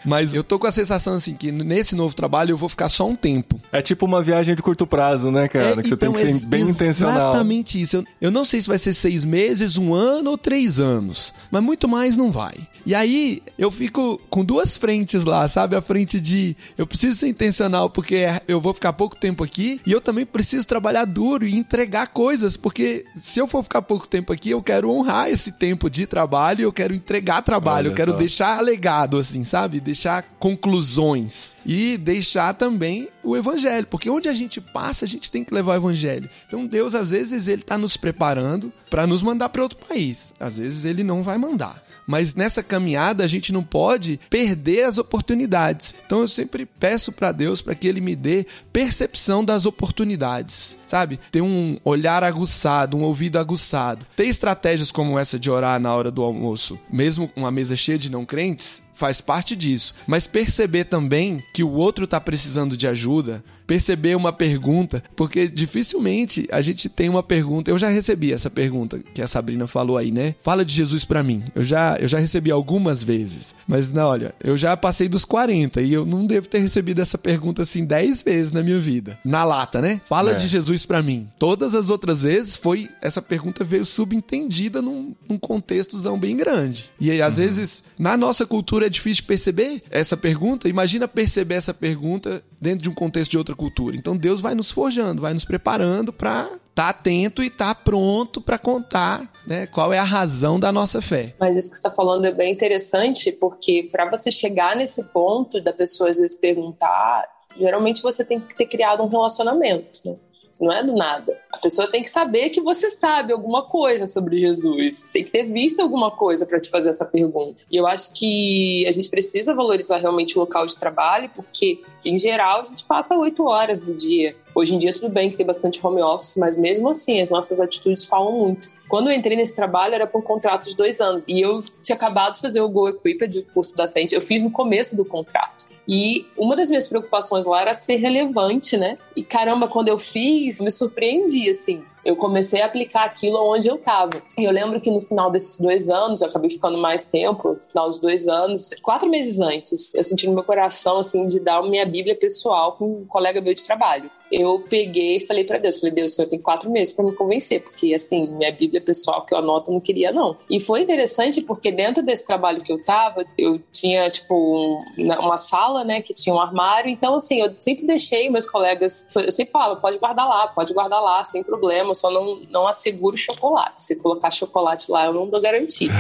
[0.05, 3.09] Mas eu tô com a sensação assim que nesse novo trabalho eu vou ficar só
[3.09, 3.61] um tempo.
[3.73, 5.81] É tipo uma viagem de curto prazo, né, cara?
[5.81, 7.33] É, que você tem então, que ser bem intencional.
[7.33, 7.97] Exatamente isso.
[7.97, 11.63] Eu, eu não sei se vai ser seis meses, um ano ou três anos, mas
[11.63, 12.55] muito mais não vai.
[12.87, 15.75] E aí eu fico com duas frentes lá, sabe?
[15.75, 19.93] A frente de eu preciso ser intencional porque eu vou ficar pouco tempo aqui e
[19.93, 24.33] eu também preciso trabalhar duro e entregar coisas, porque se eu for ficar pouco tempo
[24.33, 28.13] aqui, eu quero honrar esse tempo de trabalho, eu quero entregar trabalho, Olha eu quero
[28.13, 28.19] só.
[28.19, 29.81] deixar legado, assim, sabe?
[29.81, 35.45] Deixar conclusões e deixar também o evangelho, porque onde a gente passa, a gente tem
[35.45, 36.29] que levar o evangelho.
[36.49, 40.33] Então Deus, às vezes, ele tá nos preparando para nos mandar para outro país.
[40.41, 41.81] Às vezes ele não vai mandar.
[42.05, 45.95] Mas nessa caminhada a gente não pode perder as oportunidades.
[46.05, 51.21] Então eu sempre peço para Deus para que ele me dê percepção das oportunidades, sabe?
[51.31, 54.05] Ter um olhar aguçado, um ouvido aguçado.
[54.17, 57.97] Ter estratégias como essa de orar na hora do almoço, mesmo com uma mesa cheia
[57.97, 59.95] de não crentes, faz parte disso.
[60.07, 66.47] Mas perceber também que o outro tá precisando de ajuda, perceber uma pergunta, porque dificilmente
[66.51, 67.71] a gente tem uma pergunta.
[67.71, 70.35] Eu já recebi essa pergunta que a Sabrina falou aí, né?
[70.43, 71.43] Fala de Jesus pra mim.
[71.55, 75.81] Eu já, eu já recebi algumas vezes, mas não, olha, eu já passei dos 40
[75.83, 79.19] e eu não devo ter recebido essa pergunta assim 10 vezes na minha vida.
[79.25, 80.01] Na lata, né?
[80.07, 80.35] Fala É.
[80.35, 81.29] de Jesus pra mim.
[81.39, 86.91] Todas as outras vezes foi essa pergunta veio subentendida num, num contextozão bem grande.
[87.01, 90.69] E aí, às vezes, na nossa cultura é difícil perceber essa pergunta.
[90.69, 93.97] Imagina perceber essa pergunta dentro de um contexto de outra cultura.
[93.97, 98.59] Então Deus vai nos forjando, vai nos preparando pra tá atento e tá pronto para
[98.59, 101.35] contar, né, qual é a razão da nossa fé.
[101.39, 105.61] Mas isso que você está falando é bem interessante, porque para você chegar nesse ponto
[105.61, 107.25] da pessoa às vezes perguntar,
[107.57, 110.17] geralmente você tem que ter criado um relacionamento, né?
[110.61, 111.37] Não é do nada.
[111.53, 115.45] A pessoa tem que saber que você sabe alguma coisa sobre Jesus, tem que ter
[115.45, 117.63] visto alguma coisa para te fazer essa pergunta.
[117.71, 122.19] E eu acho que a gente precisa valorizar realmente o local de trabalho, porque, em
[122.19, 124.37] geral, a gente passa oito horas do dia.
[124.55, 127.61] Hoje em dia, tudo bem que tem bastante home office, mas mesmo assim, as nossas
[127.61, 128.69] atitudes falam muito.
[128.89, 131.25] Quando eu entrei nesse trabalho, era por um contrato de dois anos.
[131.27, 134.15] E eu tinha acabado de fazer o Go Equipped, o curso da Tente.
[134.15, 135.67] Eu fiz no começo do contrato.
[135.87, 138.97] E uma das minhas preocupações lá era ser relevante, né?
[139.15, 143.77] E caramba, quando eu fiz, me surpreendi, assim eu comecei a aplicar aquilo onde eu
[143.77, 144.23] estava.
[144.39, 147.61] E eu lembro que no final desses dois anos, eu acabei ficando mais tempo, no
[147.61, 151.63] final dos dois anos, quatro meses antes, eu senti no meu coração, assim, de dar
[151.63, 154.11] minha Bíblia pessoal para um colega meu de trabalho.
[154.33, 157.63] Eu peguei e falei para Deus, falei, Deus, senhor tem quatro meses para me convencer,
[157.63, 160.37] porque, assim, minha Bíblia pessoal que eu anoto, eu não queria, não.
[160.51, 165.37] E foi interessante porque dentro desse trabalho que eu tava, eu tinha, tipo, um, uma
[165.37, 169.53] sala, né, que tinha um armário, então, assim, eu sempre deixei meus colegas, eu sempre
[169.53, 173.81] falo, pode guardar lá, pode guardar lá, sem problema, eu só não, não asseguro chocolate.
[173.81, 175.91] Se colocar chocolate lá, eu não dou garantia.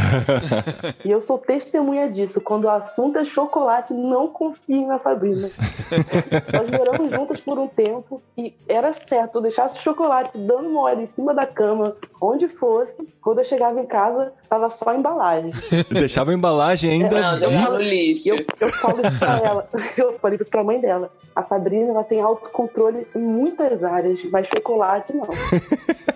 [1.04, 2.40] e eu sou testemunha disso.
[2.40, 5.50] Quando o assunto é chocolate, não confie na Sabrina.
[6.52, 11.04] Nós moramos juntas por um tempo e era certo, eu deixasse o chocolate dando mole
[11.04, 13.06] em cima da cama, onde fosse.
[13.22, 15.52] Quando eu chegava em casa, tava só a embalagem.
[15.90, 17.20] Deixava a embalagem ainda.
[17.20, 18.30] Não, jogava no lixo.
[18.30, 19.68] Eu, eu falo isso pra ela.
[19.96, 21.10] Eu falei isso pra mãe dela.
[21.36, 25.28] A Sabrina, ela tem autocontrole em muitas áreas, mas chocolate não.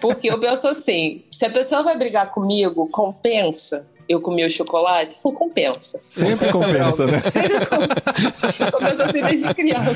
[0.00, 5.16] Porque eu penso assim: se a pessoa vai brigar comigo, compensa eu comi o chocolate,
[5.21, 6.01] foi compensa.
[6.09, 7.21] Sempre compensa, né?
[8.73, 9.90] compensa assim desde criança.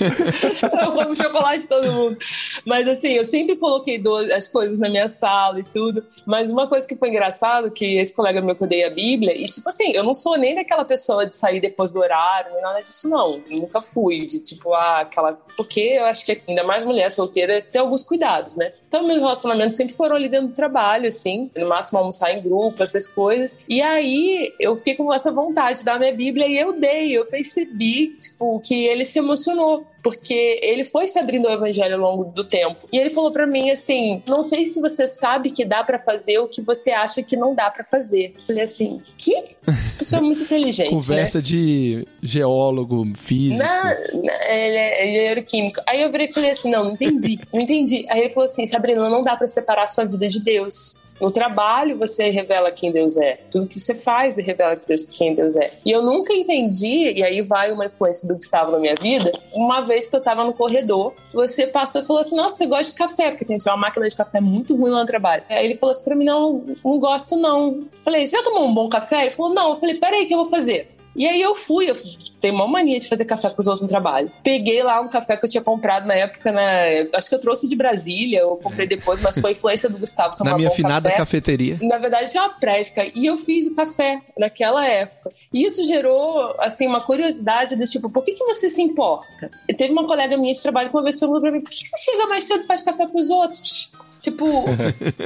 [0.82, 2.18] eu como chocolate todo mundo.
[2.64, 4.02] Mas assim, eu sempre coloquei
[4.34, 6.04] as coisas na minha sala e tudo.
[6.24, 9.36] Mas uma coisa que foi engraçado, que esse colega meu que eu dei a Bíblia,
[9.36, 12.62] e tipo assim, eu não sou nem daquela pessoa de sair depois do horário, nem
[12.62, 13.42] nada disso, não.
[13.50, 15.34] Eu nunca fui de tipo, ah, aquela.
[15.56, 18.72] Porque eu acho que ainda mais mulher solteira tem alguns cuidados, né?
[18.88, 22.82] Então, meus relacionamentos sempre foram ali dentro do trabalho, assim, no máximo almoçar em grupo,
[22.82, 23.49] essas coisas.
[23.68, 27.26] E aí eu fiquei com essa vontade de dar minha Bíblia e eu dei, eu
[27.26, 32.24] percebi, tipo, que ele se emocionou porque ele foi se abrindo ao evangelho ao longo
[32.24, 32.88] do tempo.
[32.92, 36.38] E ele falou para mim assim: "Não sei se você sabe que dá para fazer
[36.38, 38.32] o que você acha que não dá para fazer".
[38.36, 39.56] Eu falei assim: "Que?
[39.98, 41.42] Pessoa muito inteligente, Conversa né?
[41.42, 43.62] de geólogo, físico.
[43.62, 45.80] Na, na, ele é engenheiro químico.
[45.86, 47.38] Aí eu virei e falei assim: "Não, não entendi.
[47.52, 48.06] Não entendi".
[48.08, 50.98] Aí ele falou assim: "Sabrina, não dá para separar a sua vida de Deus".
[51.20, 53.40] No trabalho você revela quem Deus é.
[53.50, 54.80] Tudo que você faz revela
[55.16, 55.72] quem Deus é.
[55.84, 59.30] E eu nunca entendi, e aí vai uma influência do que estava na minha vida.
[59.52, 62.92] Uma vez que eu estava no corredor, você passou e falou assim: Nossa, você gosta
[62.92, 63.30] de café?
[63.30, 65.42] Porque a gente tinha uma máquina de café muito ruim lá no trabalho.
[65.48, 67.84] Aí ele falou assim pra mim: Não, não gosto não.
[68.04, 69.22] Falei: Você já tomou um bom café?
[69.22, 69.70] Ele falou: Não.
[69.70, 70.99] Eu falei: Peraí, que eu vou fazer.
[71.14, 71.96] E aí eu fui, eu
[72.40, 74.30] tenho uma mania de fazer café pros outros no trabalho.
[74.42, 77.08] Peguei lá um café que eu tinha comprado na época, né?
[77.12, 80.52] Acho que eu trouxe de Brasília, eu comprei depois, mas foi influência do Gustavo tomar
[80.52, 81.18] Na minha bom finada café.
[81.18, 81.78] cafeteria.
[81.82, 83.10] Na verdade, tinha uma prédica.
[83.14, 85.30] E eu fiz o café naquela época.
[85.52, 89.50] E isso gerou, assim, uma curiosidade do tipo, por que, que você se importa?
[89.68, 91.78] E teve uma colega minha de trabalho que uma vez perguntou pra mim, por que,
[91.78, 93.92] que você chega mais cedo e faz café pros outros?
[94.20, 94.66] Tipo,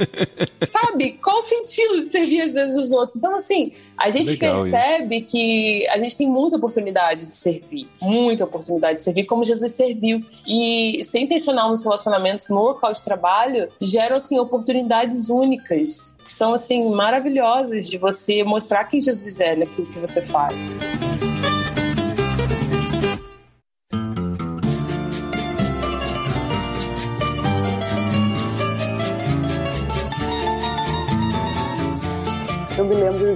[0.71, 1.19] sabe?
[1.23, 3.17] Qual o sentido de servir às vezes os outros?
[3.17, 8.45] Então, assim, a gente Legal percebe que a gente tem muita oportunidade de servir, muita
[8.45, 10.21] oportunidade de servir como Jesus serviu.
[10.47, 16.53] E ser intencional nos relacionamentos no local de trabalho geram, assim, oportunidades únicas, que são,
[16.53, 20.79] assim, maravilhosas de você mostrar quem Jesus é naquilo que você faz.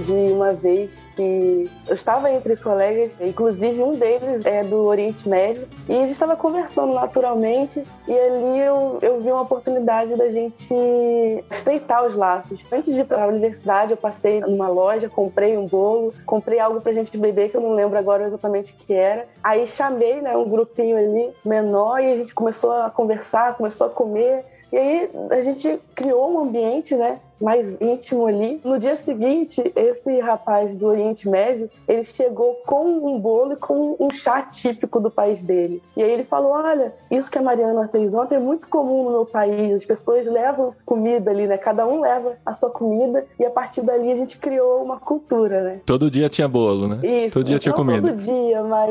[0.00, 5.68] De uma vez que eu estava entre colegas, inclusive um deles é do Oriente Médio,
[5.88, 10.74] e a gente estava conversando naturalmente, e ali eu, eu vi uma oportunidade da gente
[11.50, 12.60] estreitar os laços.
[12.72, 16.80] Antes de ir para a universidade, eu passei numa loja, comprei um bolo, comprei algo
[16.80, 19.26] pra gente beber, que eu não lembro agora exatamente o que era.
[19.42, 23.90] Aí chamei né, um grupinho ali menor e a gente começou a conversar, começou a
[23.90, 24.44] comer.
[24.72, 27.18] E aí a gente criou um ambiente, né?
[27.40, 28.60] Mais íntimo ali.
[28.64, 33.96] No dia seguinte, esse rapaz do Oriente Médio, ele chegou com um bolo e com
[33.98, 35.82] um chá típico do país dele.
[35.96, 39.10] E aí ele falou: Olha, isso que a Mariana fez ontem é muito comum no
[39.10, 39.74] meu país.
[39.74, 41.56] As pessoas levam comida ali, né?
[41.56, 45.62] Cada um leva a sua comida e a partir dali a gente criou uma cultura,
[45.62, 45.80] né?
[45.86, 47.00] Todo dia tinha bolo, né?
[47.02, 47.34] Isso.
[47.34, 48.08] Todo dia tinha comida.
[48.08, 48.90] todo dia, mas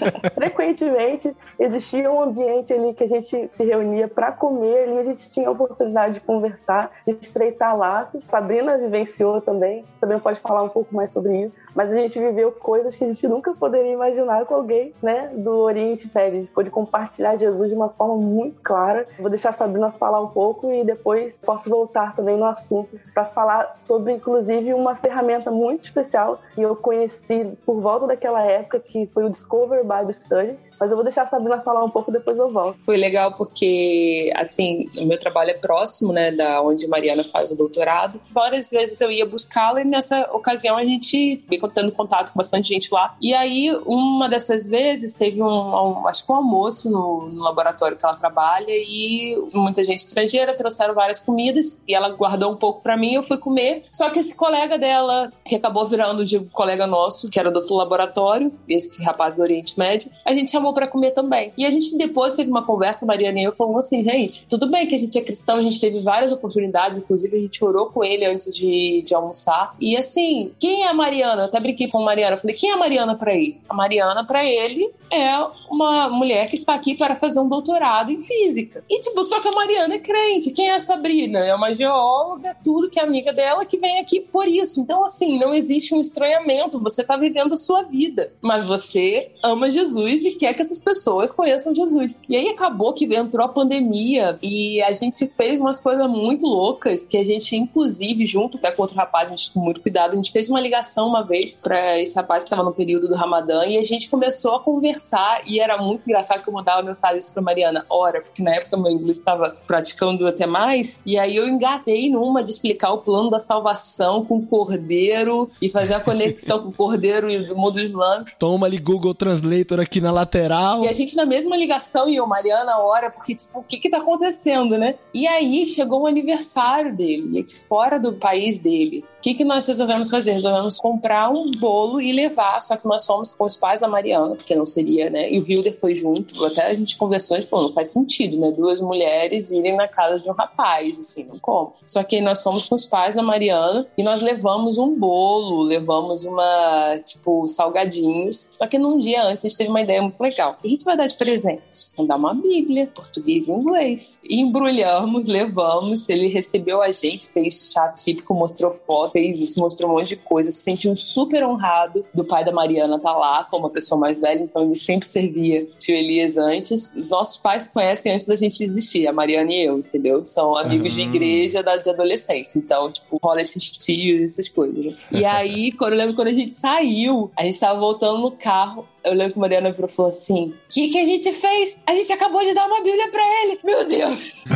[0.32, 5.30] frequentemente existia um ambiente ali que a gente se reunia para comer e a gente
[5.30, 8.22] tinha a oportunidade de conversar, de estreitar laços.
[8.28, 12.52] Sabrina vivenciou também, também pode falar um pouco mais sobre isso, mas a gente viveu
[12.52, 16.38] coisas que a gente nunca poderia imaginar com alguém, né, do Oriente Médio.
[16.38, 19.06] A gente pôde compartilhar Jesus de uma forma muito clara.
[19.18, 23.24] Vou deixar a Sabrina falar um pouco e depois posso voltar também no assunto para
[23.24, 29.06] falar sobre, inclusive, uma ferramenta muito especial que eu conheci por volta daquela época, que
[29.06, 30.58] foi o Discover Bible Study.
[30.78, 32.78] Mas eu vou deixar a Sabrina falar um pouco, depois eu volto.
[32.86, 37.56] Foi legal porque, assim, o meu trabalho é próximo, né, da onde Mariana faz o
[37.56, 38.18] doutorado.
[38.30, 41.36] Várias vezes eu ia buscá-la e nessa ocasião a gente
[41.68, 43.14] tendo contato com bastante gente lá.
[43.20, 47.96] E aí, uma dessas vezes, teve um, um acho que um almoço no, no, laboratório
[47.96, 52.80] que ela trabalha e muita gente estrangeira trouxeram várias comidas e ela guardou um pouco
[52.82, 53.84] para mim, eu fui comer.
[53.90, 57.74] Só que esse colega dela, que acabou virando de colega nosso, que era do outro
[57.74, 61.52] laboratório, esse rapaz do Oriente Médio, a gente chamou para comer também.
[61.56, 64.86] E a gente depois teve uma conversa, Mariana e eu, falando assim, gente, tudo bem
[64.86, 68.04] que a gente é cristão, a gente teve várias oportunidades, inclusive a gente orou com
[68.04, 69.74] ele antes de, de almoçar.
[69.80, 71.48] E assim, quem é a Mariana?
[71.50, 73.60] Até brinquei com a Mariana, falei, quem é a Mariana para ele?
[73.68, 75.36] A Mariana para ele é
[75.70, 78.84] uma mulher que está aqui para fazer um doutorado em física.
[78.88, 80.52] E tipo, só que a Mariana é crente.
[80.52, 81.40] Quem é a Sabrina?
[81.40, 84.80] É uma geóloga, tudo que é amiga dela que vem aqui por isso.
[84.80, 89.70] Então assim, não existe um estranhamento, você está vivendo a sua vida, mas você ama
[89.70, 92.20] Jesus e quer que essas pessoas conheçam Jesus.
[92.28, 97.04] E aí acabou que entrou a pandemia e a gente fez umas coisas muito loucas
[97.04, 100.16] que a gente, inclusive, junto até com outro rapaz, a gente com muito cuidado, a
[100.16, 103.64] gente fez uma ligação uma vez para esse rapaz que estava no período do Ramadã
[103.66, 107.32] e a gente começou a conversar e era muito engraçado que eu mandava mensagem isso
[107.32, 111.48] pra Mariana, ora, porque na época meu inglês estava praticando até mais e aí eu
[111.48, 116.60] engatei numa de explicar o plano da salvação com o cordeiro e fazer a conexão
[116.62, 118.30] com o cordeiro e o mundo islâmico.
[118.38, 120.84] Toma ali Google Translator aqui na lateral.
[120.84, 123.90] E a gente na mesma ligação e eu, Mariana, ora, porque tipo, o que que
[123.90, 124.94] tá acontecendo, né?
[125.12, 129.04] E aí chegou o aniversário dele, e aqui fora do país dele.
[129.20, 130.32] O que, que nós resolvemos fazer?
[130.32, 134.34] Resolvemos comprar um bolo e levar, só que nós fomos com os pais da Mariana,
[134.34, 135.30] porque não seria, né?
[135.30, 136.42] E o Hilder foi junto.
[136.42, 138.50] Até a gente conversou e falou: não faz sentido, né?
[138.50, 141.74] Duas mulheres irem na casa de um rapaz, assim, não como.
[141.84, 146.24] Só que nós fomos com os pais da Mariana e nós levamos um bolo, levamos
[146.24, 148.52] uma, tipo, salgadinhos.
[148.56, 150.56] Só que num dia antes a gente teve uma ideia muito legal.
[150.64, 151.90] A gente vai dar de presente?
[151.94, 154.22] Vamos dar uma Bíblia, português e inglês.
[154.24, 156.08] E embrulhamos, levamos.
[156.08, 160.16] Ele recebeu a gente, fez chá típico, mostrou foto fez isso, mostrou um monte de
[160.16, 163.98] coisa, se sentiu super honrado do pai da Mariana estar tá lá como uma pessoa
[163.98, 166.94] mais velha, então ele sempre servia tio Elias antes.
[166.96, 170.24] Os nossos pais conhecem antes da gente existir, a Mariana e eu, entendeu?
[170.24, 171.10] São amigos uhum.
[171.10, 174.84] de igreja da, de adolescência, então, tipo, rola esses tios, essas coisas.
[174.84, 174.94] Né?
[175.12, 178.86] E aí, quando eu lembro quando a gente saiu, a gente tava voltando no carro,
[179.04, 181.82] eu lembro que a Mariana virou e falou assim: O que, que a gente fez?
[181.86, 183.60] A gente acabou de dar uma Bíblia pra ele.
[183.64, 184.44] Meu Deus!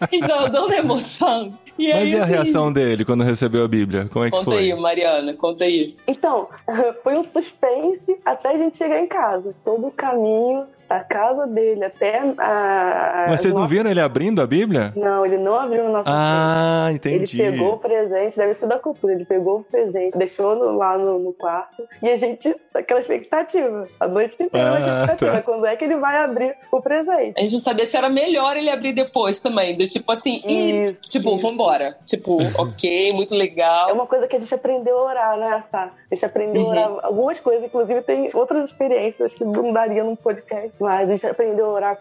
[0.00, 1.58] Vocês estão dando emoção.
[1.78, 4.08] E Mas aí, e a assim, reação dele quando recebeu a Bíblia?
[4.10, 4.54] Como é que conta foi?
[4.54, 5.96] Conta aí, Mariana, conta aí.
[6.06, 6.48] Então,
[7.02, 9.54] foi um suspense até a gente chegar em casa.
[9.64, 13.26] Todo o caminho da casa dele até a.
[13.28, 14.92] Mas vocês não viram ele abrindo a Bíblia?
[14.96, 17.40] Não, ele não abriu no nosso Ah, entendi.
[17.40, 20.98] Ele pegou o presente, deve ser da cultura, ele pegou o presente, deixou no, lá
[20.98, 25.42] no, no, quarto e a gente, aquela expectativa, a noite inteira, ah, expectativa, tá.
[25.42, 27.34] quando é que ele vai abrir o presente.
[27.38, 30.48] A gente não sabia se era melhor ele abrir depois também, do tipo assim, isso,
[30.48, 31.46] e, tipo, isso.
[31.46, 31.96] vambora.
[32.04, 33.90] Tipo, ok, muito legal.
[33.90, 35.90] É uma coisa que a gente aprendeu a orar, né, Sá?
[36.10, 36.68] A gente aprendeu uhum.
[36.68, 41.12] a orar algumas coisas, inclusive tem outras experiências que não daria num podcast mas a
[41.12, 41.98] gente aprendeu a orar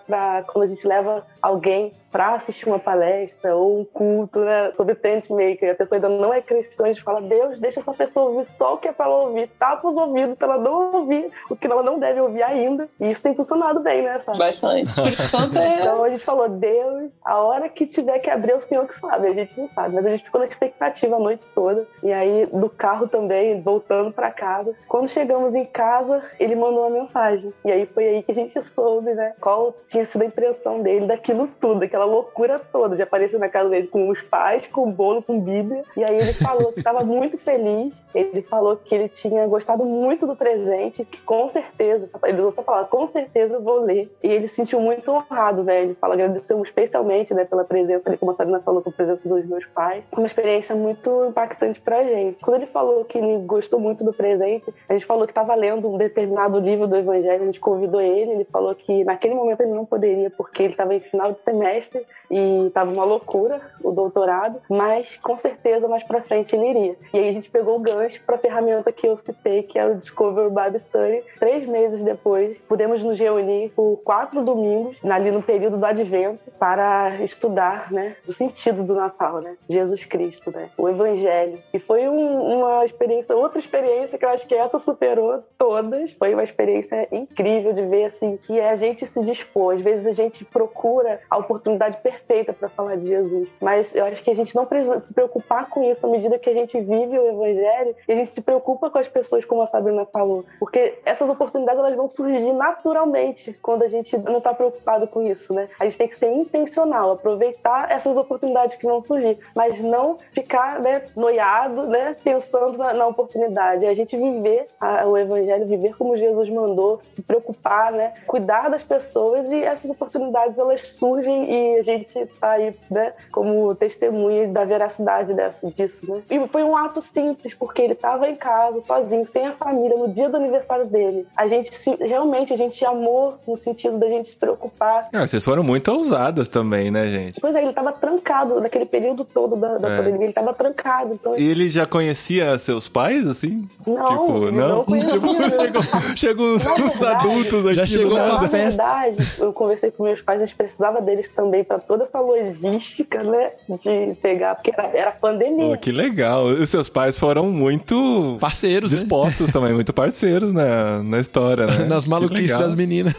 [0.47, 5.30] quando a gente leva alguém para assistir uma palestra ou um culto né, sobre tent
[5.30, 8.45] maker, a pessoa ainda não é cristã, a gente fala, Deus, deixa essa pessoa ouvir
[8.45, 11.56] só o que é para ela ouvir, tapa os ouvidos para ela não ouvir o
[11.56, 12.88] que ela não deve ouvir ainda.
[13.00, 14.19] E isso tem funcionado bem, né?
[14.19, 14.38] Sabe?
[14.38, 14.86] Bastante.
[14.86, 15.80] Espírito Santo é.
[15.80, 18.98] Então a gente falou, Deus, a hora que tiver que abrir, é o Senhor que
[18.98, 19.28] sabe.
[19.28, 21.88] A gente não sabe, mas a gente ficou na expectativa a noite toda.
[22.04, 24.76] E aí, do carro também, voltando para casa.
[24.88, 27.54] Quando chegamos em casa, ele mandou uma mensagem.
[27.63, 29.34] E aí foi aí que a gente soube, né?
[29.39, 33.49] Qual tinha sido a impressão dele daquilo tudo, daquela aquela loucura toda de aparecer na
[33.49, 35.83] casa dele com os pais, com bolo, com Bíblia.
[35.97, 37.93] E aí ele falou que estava muito feliz.
[38.13, 42.63] Ele falou que ele tinha gostado muito do presente, que com certeza, ele usou essa
[42.63, 44.12] palavra, com certeza vou ler.
[44.23, 45.83] E ele se sentiu muito honrado, né?
[45.83, 49.45] Ele fala, agradeceu especialmente né, pela presença, como a Sabrina falou, com a presença dos
[49.45, 50.03] meus pais.
[50.12, 52.43] Uma experiência muito impactante pra gente.
[52.43, 55.88] Quando ele falou que ele gostou muito do presente, a gente falou que estava lendo
[55.88, 59.73] um determinado livro do Evangelho, a gente convidou ele, ele falou que naquele momento ele
[59.73, 61.88] não poderia, porque ele estava em final de semestre
[62.30, 66.95] e estava uma loucura o doutorado, mas com certeza mais para frente ele iria.
[67.13, 69.86] E aí a gente pegou o gancho para a ferramenta que eu citei, que é
[69.86, 71.23] o Discover Bible Study.
[71.39, 77.15] Três meses depois, pudemos nos reunir por quatro domingos, ali no período do Advento, para
[77.23, 79.56] estudar né, o sentido do Natal, né?
[79.69, 80.69] Jesus Cristo, né?
[80.78, 81.58] o Evangelho.
[81.73, 86.11] E foi um, uma experiência, outra experiência que eu acho que essa superou todas.
[86.13, 89.80] Foi uma experiência incrível de ver assim que a gente se dispôs.
[89.80, 94.23] Às vezes a gente procura a oportunidade perfeita para falar de Jesus, mas eu acho
[94.23, 97.17] que a gente não precisa se preocupar com isso à medida que a gente vive
[97.17, 100.99] o Evangelho e a gente se preocupa com as pessoas, como a Sabrina falou, porque
[101.05, 105.69] essas oportunidades elas vão surgir naturalmente quando a gente não está preocupado com isso, né?
[105.80, 110.80] A gente tem que ser intencional, aproveitar essas oportunidades que vão surgir, mas não ficar
[110.80, 113.86] né, noiado, né, pensando na, na oportunidade.
[113.86, 118.84] A gente viver a, o Evangelho, viver como Jesus mandou, se preocupar, né, cuidar das
[118.84, 124.65] pessoas e essas oportunidades elas surgem e a gente está aí, né, como testemunha da
[124.65, 126.22] veracidade dessa, disso, né?
[126.30, 130.07] E foi um ato simples, porque ele estava em casa, sozinho, sem a família, no
[130.13, 131.26] dia do aniversário dele.
[131.36, 135.09] A gente se, realmente a gente amou no sentido da gente se preocupar.
[135.13, 137.39] Ah, vocês foram muito ousadas também, né, gente?
[137.39, 139.97] Pois é, ele estava trancado naquele período todo da, da é.
[139.97, 141.13] pandemia, ele estava trancado.
[141.13, 141.38] Então...
[141.38, 143.67] E ele já conhecia seus pais, assim?
[143.86, 144.70] Não, tipo, não.
[144.70, 145.09] não conhecia.
[145.20, 147.76] Tipo, chegam uns, uns adultos aqui.
[147.76, 151.80] Já chegou na verdade, eu conversei com meus pais, a gente precisava deles também para
[151.80, 155.78] toda essa logística, né, de pegar, porque era, era pandemia.
[155.78, 156.45] que legal.
[156.45, 158.97] Os seus pais foram muito parceiros, né?
[158.97, 159.53] dispostos né?
[159.53, 161.86] também, muito parceiros na, na história, né?
[161.89, 163.14] Nas maluquices das meninas.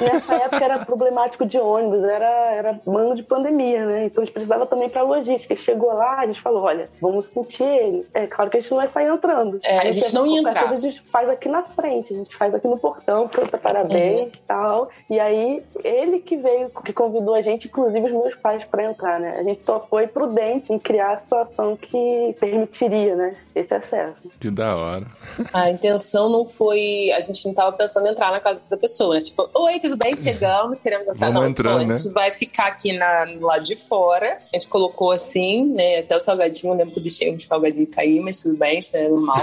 [0.00, 4.04] Nessa época era problemático de ônibus, era, era ano de pandemia, né?
[4.06, 5.56] Então a gente precisava também para logística.
[5.56, 8.06] Chegou lá, a gente falou: olha, vamos sentir ele.
[8.14, 9.58] É claro que a gente não vai sair entrando.
[9.64, 10.70] É, a, gente não ia entrar.
[10.70, 14.26] A gente faz aqui na frente, a gente faz aqui no portão, canta parabéns uhum.
[14.26, 14.90] e tal.
[15.10, 19.20] E aí, ele que veio, que convidou a gente, inclusive os meus pais, para entrar,
[19.20, 19.36] né?
[19.38, 23.36] A gente só foi prudente em criar a situação que permitiria, né?
[23.54, 24.30] Esse acesso.
[24.40, 25.06] Que da hora.
[25.52, 27.10] A intenção não foi.
[27.12, 29.20] A gente não tava pensando em entrar na casa da pessoa, né?
[29.20, 30.16] Tipo, oi, tudo bem?
[30.16, 31.26] Chegamos, queremos entrar.
[31.26, 31.94] Vamos não, entrando, tipo, né?
[31.94, 34.38] a gente vai ficar aqui na, lá de fora.
[34.52, 35.98] A gente colocou assim, né?
[35.98, 39.08] Até o salgadinho, eu lembro que deixei um salgadinho cair, mas tudo bem, isso é
[39.08, 39.42] normal.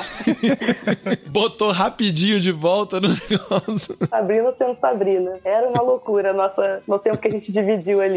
[1.28, 3.98] Botou rapidinho de volta no negócio.
[4.10, 5.40] Sabrina sendo Sabrina.
[5.44, 8.13] Era uma loucura nossa, no tempo que a gente dividiu ali.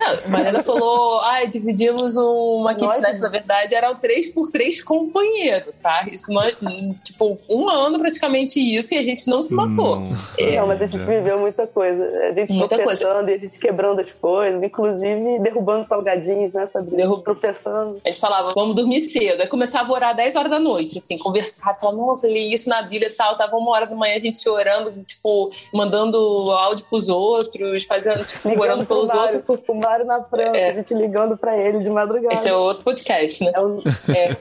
[0.00, 5.72] Não, Mariana falou, ah, dividimos uma kitnet, na verdade, era o 3 por 3 companheiro,
[5.82, 6.06] tá?
[6.10, 6.56] Isso nós,
[7.02, 10.02] tipo, um ano praticamente isso e a gente não se matou.
[10.38, 12.04] É, não, mas a gente viveu muita coisa.
[12.04, 16.96] A gente muita tropeçando e a gente quebrando as coisas, inclusive derrubando salgadinhos, né, Sabrina?
[16.96, 17.22] Derrub...
[17.24, 18.00] Tropeçando.
[18.04, 19.40] A gente falava, vamos dormir cedo.
[19.40, 22.82] Aí começava a orar 10 horas da noite, assim, conversar, falar, nossa, li isso na
[22.82, 23.36] Bíblia e tal.
[23.36, 26.18] Tava uma hora da manhã a gente orando, tipo, mandando
[26.52, 29.62] áudio pros outros, fazendo, tipo, ligando orando pelos Mário, outros.
[29.68, 30.70] O Mário na França, é.
[30.70, 32.34] a gente ligando pra ele de madrugada.
[32.34, 33.52] Esse é outro podcast, né?
[33.54, 33.80] É, um...
[34.08, 34.34] é.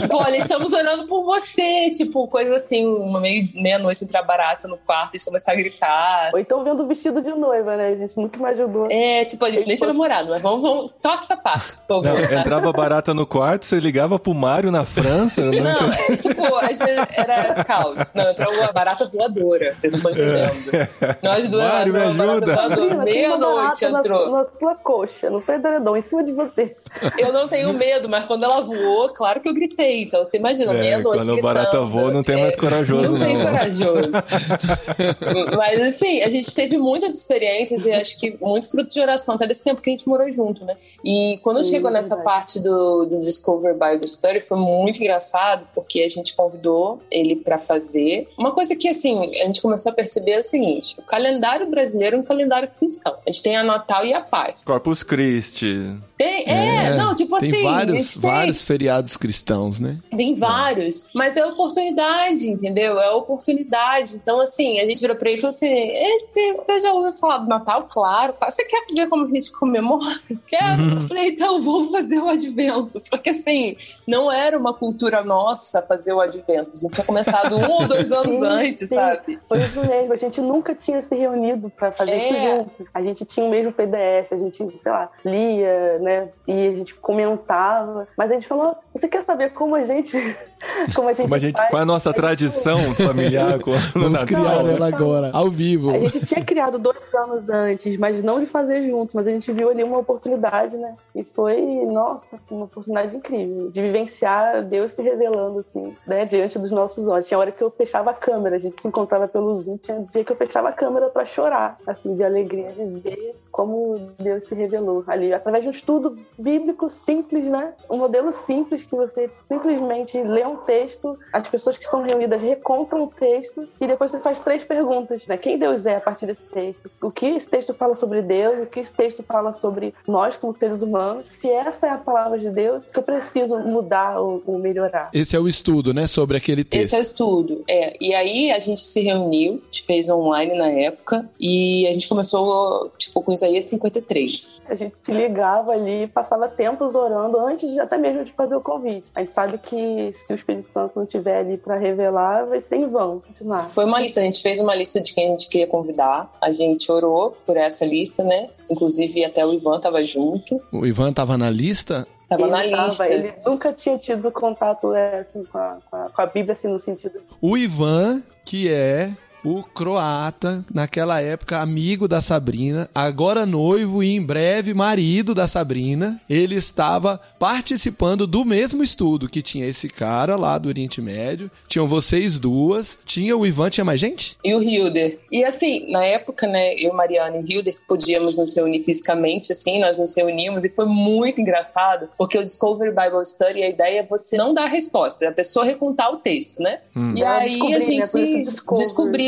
[0.00, 5.16] tipo, olha, estamos orando por você, tipo, coisa assim, uma meia-noite entrar barata no quarto
[5.16, 6.30] e começar a gritar.
[6.32, 7.88] Ou então vendo o vestido de noiva, né?
[7.88, 8.88] A gente nunca me ajudou.
[8.90, 10.92] É, tipo, a gente nem tinha namorado, mas vamos, vamos.
[10.98, 11.76] Só essa parte.
[11.88, 15.42] Não, entrava barata no quarto, você ligava pro Mário na França.
[15.42, 18.14] Não, não é, tipo, às vezes era caos.
[18.14, 20.74] Não, entrou uma barata voadora, vocês não estão entendendo.
[20.74, 21.16] É.
[21.22, 23.04] Nós duas, Mário, me ajuda.
[23.04, 24.19] Meia-noite entrou.
[24.26, 26.76] Na, na sua coxa, no seu edredom, em cima de você.
[27.18, 30.02] Eu não tenho medo, mas quando ela voou, claro que eu gritei.
[30.02, 31.24] Então você imagina, é, meia-noite.
[31.24, 33.18] Quando o barata voa, não tem mais corajoso, não.
[33.18, 34.10] Não tem corajoso.
[35.56, 39.46] mas assim, a gente teve muitas experiências e acho que muito fruto de oração, até
[39.46, 40.76] desse tempo que a gente morou junto, né?
[41.04, 42.24] E quando Sim, chegou nessa verdade.
[42.24, 47.58] parte do, do Discover Bible Study, foi muito engraçado, porque a gente convidou ele para
[47.58, 48.28] fazer.
[48.38, 52.16] Uma coisa que, assim, a gente começou a perceber é o seguinte: o calendário brasileiro
[52.16, 53.16] é um calendário cristão.
[53.26, 54.64] A gente tem a Natal e a Paz.
[54.64, 55.96] Corpus Christi.
[56.20, 57.62] Tem, é, não, tipo tem assim.
[57.62, 59.96] vários, tem, vários feriados cristãos, né?
[60.14, 63.00] Tem vários, mas é oportunidade, entendeu?
[63.00, 64.16] É oportunidade.
[64.16, 65.70] Então, assim, a gente virou pra ele e falou assim:
[66.18, 67.86] você, você já ouviu falar do Natal?
[67.90, 68.52] Claro, claro.
[68.52, 70.20] Você quer ver como a gente comemora?
[70.46, 70.82] Quero.
[71.00, 73.00] Eu falei, então vamos fazer o advento.
[73.00, 76.72] Só que assim, não era uma cultura nossa fazer o advento.
[76.74, 78.94] A gente tinha começado um ou dois anos Sim, antes, sim.
[78.94, 79.38] sabe?
[79.48, 80.12] Foi isso mesmo.
[80.12, 82.28] A gente nunca tinha se reunido pra fazer É.
[82.28, 82.88] isso junto.
[82.92, 86.09] A gente tinha o mesmo PDF, a gente, sei lá, lia, né?
[86.46, 88.06] E a gente comentava.
[88.16, 90.12] Mas a gente falou, você quer saber como a gente.
[90.94, 91.70] como a gente, como a gente faz?
[91.70, 93.58] Qual é a nossa tradição familiar
[93.94, 95.90] Vamos criar ela agora, ao vivo.
[95.90, 99.52] A gente tinha criado dois anos antes, mas não de fazer junto, mas a gente
[99.52, 100.94] viu ali uma oportunidade, né?
[101.14, 106.70] E foi, nossa, uma oportunidade incrível de vivenciar Deus se revelando, assim, né, diante dos
[106.70, 107.26] nossos olhos.
[107.26, 110.24] Tinha hora que eu fechava a câmera, a gente se encontrava pelo Zoom, tinha dia
[110.24, 114.54] que eu fechava a câmera para chorar, assim, de alegria de ver como Deus se
[114.54, 115.99] revelou ali, através de um estudo
[116.38, 117.74] bíblico simples, né?
[117.88, 123.04] Um modelo simples que você simplesmente lê um texto, as pessoas que estão reunidas recontam
[123.04, 125.36] o texto e depois você faz três perguntas, né?
[125.36, 126.90] Quem Deus é a partir desse texto?
[127.02, 128.62] O que esse texto fala sobre Deus?
[128.62, 131.26] O que esse texto fala sobre nós como seres humanos?
[131.30, 135.10] Se essa é a palavra de Deus, que eu preciso mudar ou, ou melhorar?
[135.12, 136.06] Esse é o estudo, né?
[136.06, 136.82] Sobre aquele texto.
[136.82, 137.96] Esse é o estudo, é.
[138.00, 142.08] E aí a gente se reuniu, a gente fez online na época e a gente
[142.08, 144.62] começou, tipo, com Isaías 53.
[144.68, 148.60] A gente se ligava ali, passava tempos orando antes de, até mesmo de fazer o
[148.60, 149.06] convite.
[149.14, 152.76] A gente sabe que se o Espírito Santo não estiver ali para revelar, vai ser
[152.76, 153.68] em vão continuar.
[153.70, 156.30] Foi uma lista, a gente fez uma lista de quem a gente queria convidar.
[156.40, 158.48] A gente orou por essa lista, né?
[158.70, 160.60] Inclusive até o Ivan tava junto.
[160.72, 162.06] O Ivan tava na lista?
[162.28, 163.08] Tava ele na lista.
[163.08, 166.68] ele nunca tinha tido contato é, assim, com, a, com, a, com a Bíblia, assim,
[166.68, 167.20] no sentido.
[167.40, 169.10] O Ivan, que é
[169.44, 176.20] o croata, naquela época amigo da Sabrina, agora noivo e em breve marido da Sabrina,
[176.28, 181.88] ele estava participando do mesmo estudo que tinha esse cara lá do Oriente Médio, tinham
[181.88, 184.36] vocês duas, tinha o Ivan, tinha mais gente?
[184.44, 185.18] E o Hilder.
[185.30, 189.98] E assim, na época, né, eu, Mariana e Hilder podíamos nos reunir fisicamente, assim, nós
[189.98, 194.36] nos reunimos e foi muito engraçado, porque o Discovery Bible Study, a ideia é você
[194.36, 196.80] não dar a resposta, é a pessoa recontar o texto, né?
[196.94, 197.14] Hum.
[197.16, 198.44] E aí a né, gente né,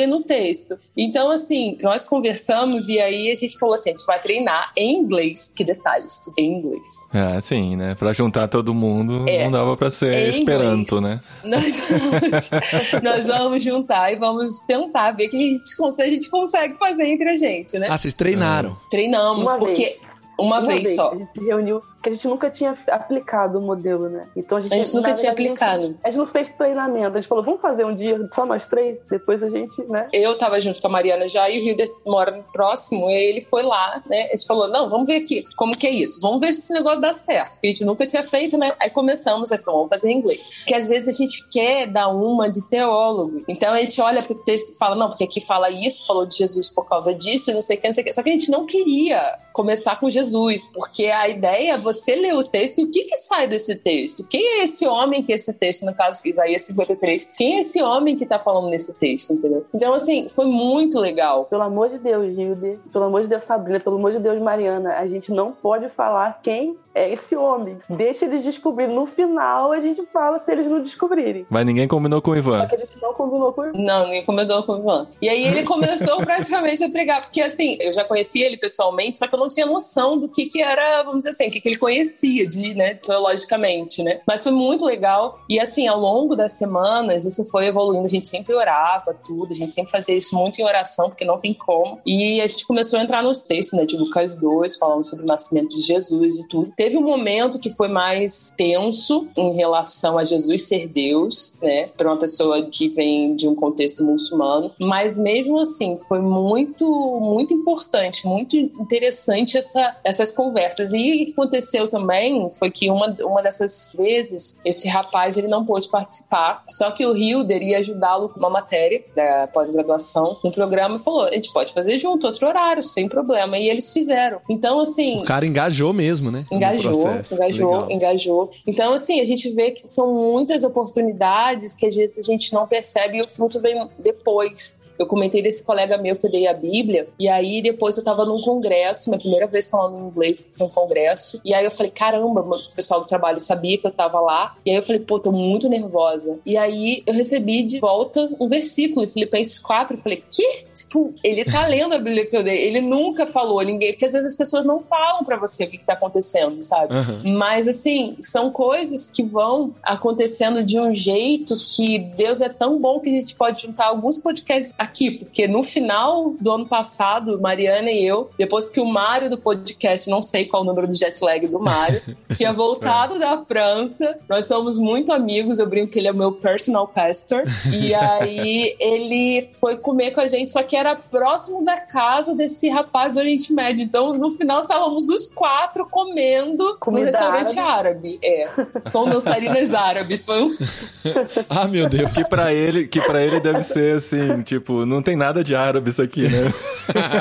[0.02, 0.78] descobrir no texto.
[0.96, 4.98] Então, assim, nós conversamos e aí a gente falou assim: a gente vai treinar em
[4.98, 5.52] inglês.
[5.54, 6.88] Que detalhes, tudo em inglês.
[7.12, 7.94] É, sim, né?
[7.94, 11.20] Pra juntar todo mundo, é, não dava pra ser esperanto, né?
[11.44, 16.30] Nós vamos, nós vamos juntar e vamos tentar ver o que a gente, a gente
[16.30, 17.88] consegue fazer entre a gente, né?
[17.90, 18.76] Ah, vocês treinaram?
[18.90, 19.84] Treinamos, Uma porque.
[19.84, 20.12] Vez.
[20.38, 21.12] Uma, Uma vez, vez, só.
[21.12, 24.28] A gente reuniu que a gente nunca tinha aplicado o modelo, né?
[24.36, 25.82] Então a gente, a gente nunca tinha aplicado.
[25.82, 27.16] A gente, a gente não fez treinamento.
[27.16, 28.98] A gente falou, vamos fazer um dia só nós três?
[29.08, 30.08] Depois a gente, né?
[30.12, 33.08] Eu tava junto com a Mariana já e o Hilder mora próximo.
[33.08, 34.24] E ele foi lá, né?
[34.24, 36.20] A gente falou, não, vamos ver aqui como que é isso.
[36.20, 37.52] Vamos ver se esse negócio dá certo.
[37.52, 38.72] Porque a gente nunca tinha feito, né?
[38.80, 40.44] Aí começamos, aí falou, vamos fazer em inglês.
[40.58, 43.42] Porque às vezes a gente quer dar uma de teólogo.
[43.46, 46.36] Então a gente olha pro texto e fala, não, porque aqui fala isso, falou de
[46.36, 48.12] Jesus por causa disso, não sei o que, não sei o que.
[48.12, 52.34] Só que a gente não queria começar com Jesus, porque a ideia é você ler
[52.34, 54.24] o texto texto e o que, que sai desse texto?
[54.28, 58.16] Quem é esse homem que esse texto, no caso, Isaías 53, quem é esse homem
[58.16, 59.64] que tá falando nesse texto, entendeu?
[59.74, 61.44] Então, assim, foi muito legal.
[61.44, 64.96] Pelo amor de Deus, Gilde, pelo amor de Deus, Sabrina, pelo amor de Deus, Mariana,
[64.96, 67.78] a gente não pode falar quem é esse homem.
[67.88, 68.88] Deixa eles descobrir.
[68.88, 71.46] No final, a gente fala se eles não descobrirem.
[71.48, 72.68] Mas ninguém combinou com o Ivan.
[72.70, 73.78] a gente não combinou com o Ivan.
[73.78, 75.06] Não, ninguém combinou com o Ivan.
[75.20, 79.26] E aí ele começou praticamente a pregar, porque assim, eu já conhecia ele pessoalmente, só
[79.26, 81.68] que eu não tinha noção do que que era, vamos dizer assim, o que que
[81.68, 84.20] ele conhecia de, né, teologicamente, né?
[84.26, 85.38] Mas foi muito legal.
[85.48, 88.04] E assim, ao longo das semanas, isso foi evoluindo.
[88.04, 91.38] A gente sempre orava tudo, a gente sempre fazia isso muito em oração, porque não
[91.38, 92.00] tem como.
[92.04, 95.28] E a gente começou a entrar nos textos, né, de Lucas 2, falando sobre o
[95.28, 96.72] nascimento de Jesus e tudo.
[96.82, 102.08] Teve um momento que foi mais tenso em relação a Jesus ser Deus, né, para
[102.10, 106.84] uma pessoa que vem de um contexto muçulmano, mas mesmo assim foi muito,
[107.20, 110.92] muito importante, muito interessante essa, essas conversas.
[110.92, 115.64] E o que aconteceu também foi que uma, uma dessas vezes esse rapaz ele não
[115.64, 120.96] pôde participar, só que o Hilder ia ajudá-lo com uma matéria da pós-graduação no programa
[120.96, 123.56] e falou: a gente pode fazer junto, outro horário, sem problema.
[123.56, 124.40] E eles fizeram.
[124.50, 125.20] Então, assim.
[125.20, 126.44] O cara engajou mesmo, né?
[126.50, 127.90] Engajou engajou, Legal.
[127.90, 128.50] engajou.
[128.66, 132.66] Então, assim, a gente vê que são muitas oportunidades que às vezes a gente não
[132.66, 134.82] percebe e o fruto vem depois.
[134.98, 138.24] Eu comentei desse colega meu que eu dei a Bíblia, e aí depois eu tava
[138.24, 142.74] num congresso, minha primeira vez falando inglês num congresso, e aí eu falei, caramba, o
[142.74, 145.68] pessoal do trabalho sabia que eu tava lá, e aí eu falei, pô, tô muito
[145.68, 146.38] nervosa.
[146.46, 150.66] E aí eu recebi de volta um versículo, Filipenses 4, eu falei, que?
[150.92, 154.04] Tipo, ele tá lendo a Bíblia que eu dei, ele nunca falou a ninguém, porque
[154.04, 156.94] às vezes as pessoas não falam para você o que, que tá acontecendo, sabe?
[156.94, 157.38] Uhum.
[157.38, 163.00] Mas assim, são coisas que vão acontecendo de um jeito que Deus é tão bom
[163.00, 167.90] que a gente pode juntar alguns podcasts aqui porque no final do ano passado, Mariana
[167.90, 171.18] e eu, depois que o Mário do podcast, não sei qual o número de jet
[171.24, 172.02] lag do Mário,
[172.36, 176.32] tinha voltado da França, nós somos muito amigos, eu brinco que ele é o meu
[176.32, 181.80] personal pastor, e aí ele foi comer com a gente, só que era próximo da
[181.80, 183.84] casa desse rapaz do Oriente Médio.
[183.84, 188.18] Então, no final, estávamos os quatro comendo Comida no restaurante árabe.
[188.22, 188.48] É,
[188.92, 190.26] com dançarinas árabes.
[190.26, 190.48] Foi um...
[191.48, 192.12] Ah, meu Deus.
[192.12, 195.90] Que pra ele, que para ele deve ser assim, tipo, não tem nada de árabe
[195.90, 196.52] isso aqui, né?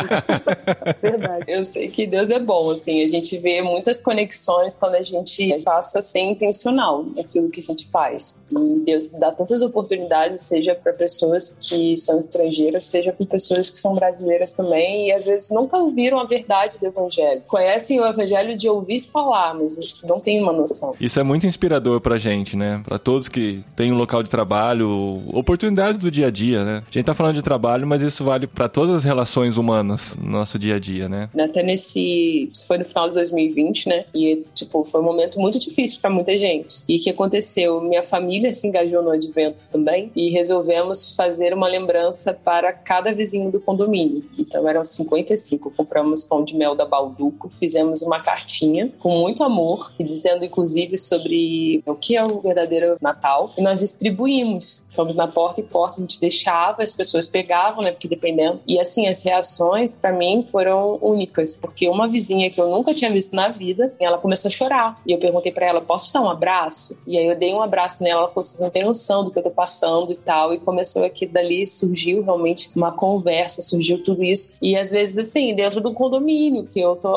[1.01, 1.45] Verdade.
[1.47, 5.62] Eu sei que Deus é bom, assim, a gente vê muitas conexões quando a gente
[5.64, 8.43] passa a ser intencional naquilo que a gente faz.
[8.51, 13.77] E Deus dá tantas oportunidades, seja para pessoas que são estrangeiras, seja para pessoas que
[13.77, 17.41] são brasileiras também, e às vezes nunca ouviram a verdade do Evangelho.
[17.47, 20.95] Conhecem o Evangelho de ouvir falar, mas não têm uma noção.
[20.99, 22.81] Isso é muito inspirador pra gente, né?
[22.83, 26.83] Pra todos que têm um local de trabalho, oportunidades do dia a dia, né?
[26.89, 30.29] A gente tá falando de trabalho, mas isso vale pra todas as relações humanas no
[30.29, 31.29] nosso dia a dia, né?
[31.37, 32.49] Até nesse.
[32.51, 34.05] Isso foi no final de 2020, né?
[34.13, 36.81] E, tipo, foi um momento muito difícil pra muita gente.
[36.87, 37.81] E o que aconteceu?
[37.81, 43.40] Minha família se engajou no advento também e resolvemos fazer uma lembrança para cada vizinho
[43.49, 44.23] do condomínio.
[44.37, 45.71] Então eram 55.
[45.71, 51.81] Compramos pão de mel da Balduco, fizemos uma cartinha com muito amor, dizendo inclusive sobre
[51.85, 53.51] o que é o verdadeiro Natal.
[53.57, 54.85] E nós distribuímos.
[54.91, 57.91] Fomos na porta e porta, a gente deixava, as pessoas pegavam, né?
[57.91, 58.59] Porque dependendo.
[58.67, 63.11] E assim, as reações para mim foram únicas, porque uma vizinha que eu nunca tinha
[63.11, 65.01] visto na vida, ela começou a chorar.
[65.05, 67.01] E eu perguntei para ela: posso dar um abraço?
[67.07, 69.39] E aí eu dei um abraço nela, ela falou: você não tem noção do que
[69.39, 70.53] eu tô passando e tal.
[70.53, 73.30] E começou aqui dali, surgiu realmente uma conversa,
[73.61, 74.57] surgiu tudo isso.
[74.61, 77.11] E às vezes, assim, dentro do condomínio que eu tô,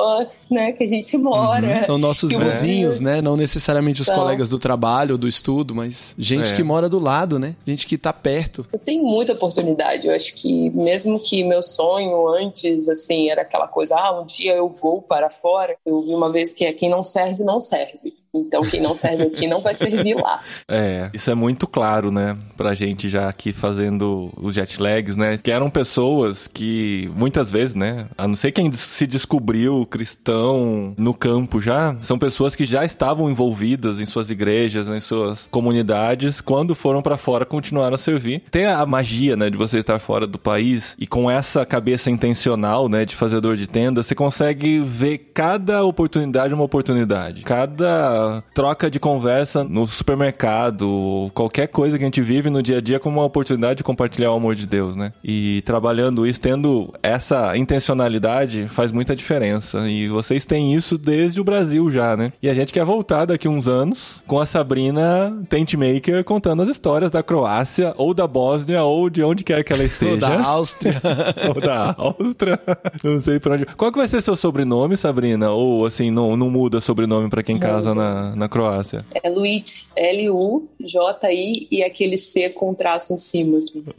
[0.51, 1.83] né, que a gente mora.
[1.85, 3.23] São nossos vizinhos, vizinho- né?
[3.23, 4.21] Não necessariamente os Então.
[4.21, 6.57] colegas do trabalho, do estudo, mas gente É.
[6.57, 7.55] que mora do lado, né?
[7.67, 8.67] Gente que tá perto.
[8.73, 10.07] Eu tenho muita oportunidade.
[10.09, 14.55] Eu acho que mesmo que meu sonho antes, assim, era aquela coisa, ah, um dia
[14.55, 15.77] eu vou para fora.
[15.85, 18.15] Eu vi uma vez que é quem não serve, não serve.
[18.35, 20.43] Então quem não serve aqui não vai servir lá.
[20.69, 22.37] É, isso é muito claro, né?
[22.57, 25.39] Pra gente já aqui fazendo os jet lags, né?
[25.39, 28.07] Que eram pessoas que muitas vezes, né?
[28.17, 33.31] A não ser quem se descobriu cristão no campo já, são pessoas que já estavam
[33.31, 38.43] envolvidas em suas igrejas, em suas comunidades, quando foram pra fora continuaram a servir.
[38.51, 42.89] Tem a magia, né, de você estar fora do país e com essa cabeça intencional,
[42.89, 47.43] né, de fazedor de tenda, você consegue ver cada oportunidade uma oportunidade.
[47.43, 52.81] Cada troca de conversa no supermercado, qualquer coisa que a gente vive no dia a
[52.81, 55.13] dia como uma oportunidade de compartilhar o amor de Deus, né?
[55.23, 59.89] E trabalhando isso, tendo essa intencionalidade, faz muita diferença.
[59.89, 62.33] E vocês têm isso desde o Brasil já, né?
[62.43, 67.11] E a gente quer voltar daqui uns anos com a Sabrina Tentmaker contando as histórias
[67.11, 70.13] da Croácia, ou da Bósnia, ou de onde quer que ela esteja.
[70.13, 71.01] Ou da Áustria.
[71.49, 72.61] Ou da Áustria.
[73.03, 73.67] Não sei pra onde.
[73.67, 75.51] Qual que vai ser seu sobrenome, Sabrina?
[75.51, 79.05] Ou assim, não, não muda sobrenome pra quem casa na, na Croácia?
[79.23, 83.85] É Luigi, L-U-J-I e aquele C com traço em cima, assim.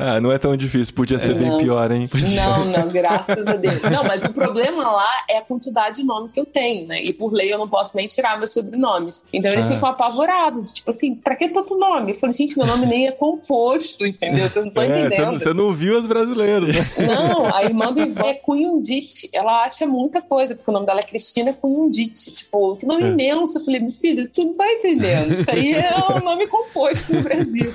[0.00, 0.94] Ah, não é tão difícil.
[0.94, 1.58] Podia ser bem Não.
[1.58, 2.08] pior, hein?
[2.34, 3.80] Não, não, graças a Deus.
[3.90, 7.02] Não, mas o problema lá é a quantidade de nome que eu tenho, né?
[7.02, 9.26] E por lei eu não posso nem tirar meus sobrenomes.
[9.32, 9.74] Então eles Ah.
[9.74, 12.12] ficam apavorados, tipo assim, pra que tanto nome?
[12.12, 14.48] Eu falei, gente, meu nome nem é composto, entendeu?
[14.54, 15.38] Eu não tô É, você, entendendo.
[15.38, 16.88] você não viu os brasileiros, né?
[17.08, 19.28] Não, a irmã do Ivan é Cunhundite.
[19.32, 22.32] Ela acha muita coisa, porque o nome dela é Cristina Cunhundite.
[22.34, 23.57] Tipo, que nome imenso.
[23.58, 25.32] Eu falei, meu filho, tu não tá entendendo.
[25.32, 27.72] Isso aí é um nome composto no Brasil.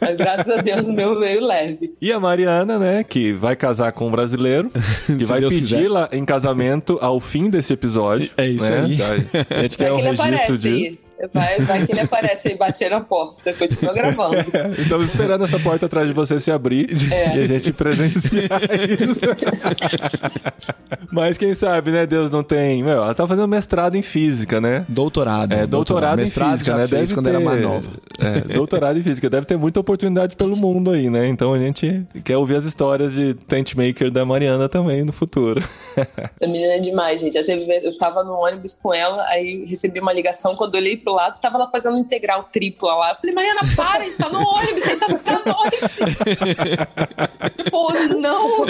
[0.00, 1.94] Mas graças a Deus o meu veio leve.
[2.00, 4.70] E a Mariana, né, que vai casar com um brasileiro,
[5.06, 5.88] que vai Deus pedir quiser.
[5.90, 8.30] lá em casamento ao fim desse episódio.
[8.36, 8.80] É isso né?
[8.82, 8.98] aí.
[9.50, 10.68] A gente quer Vai um que ele registro aparece disso.
[10.98, 11.03] aí.
[11.32, 13.52] Vai, vai que ele aparece aí, bater na porta.
[13.52, 14.36] Continua gravando.
[14.78, 17.36] Estamos esperando essa porta atrás de você se abrir É.
[17.36, 18.60] e a gente presenciar
[18.98, 19.20] isso.
[21.12, 22.06] Mas quem sabe, né?
[22.06, 22.82] Deus não tem.
[22.82, 24.84] Meu, ela tá fazendo mestrado em física, né?
[24.88, 25.52] Doutorado.
[25.52, 26.88] É, doutorado, em Mestrado física, já né?
[26.88, 27.88] fez quando era mais nova.
[28.20, 29.28] É, doutorado em física.
[29.28, 31.28] Deve ter muita oportunidade pelo mundo aí, né?
[31.28, 35.62] Então a gente quer ouvir as histórias de tent maker da Mariana também no futuro.
[35.96, 37.34] Essa menina é demais, gente.
[37.34, 40.54] Já teve eu tava no ônibus com ela, aí recebi uma ligação.
[40.54, 43.10] Quando eu olhei pro lado, tava ela fazendo integral tripla lá.
[43.10, 45.98] Eu falei, Mariana, para, a gente tá no ônibus, a gente tá ficando noite.
[47.62, 48.66] tipo, não.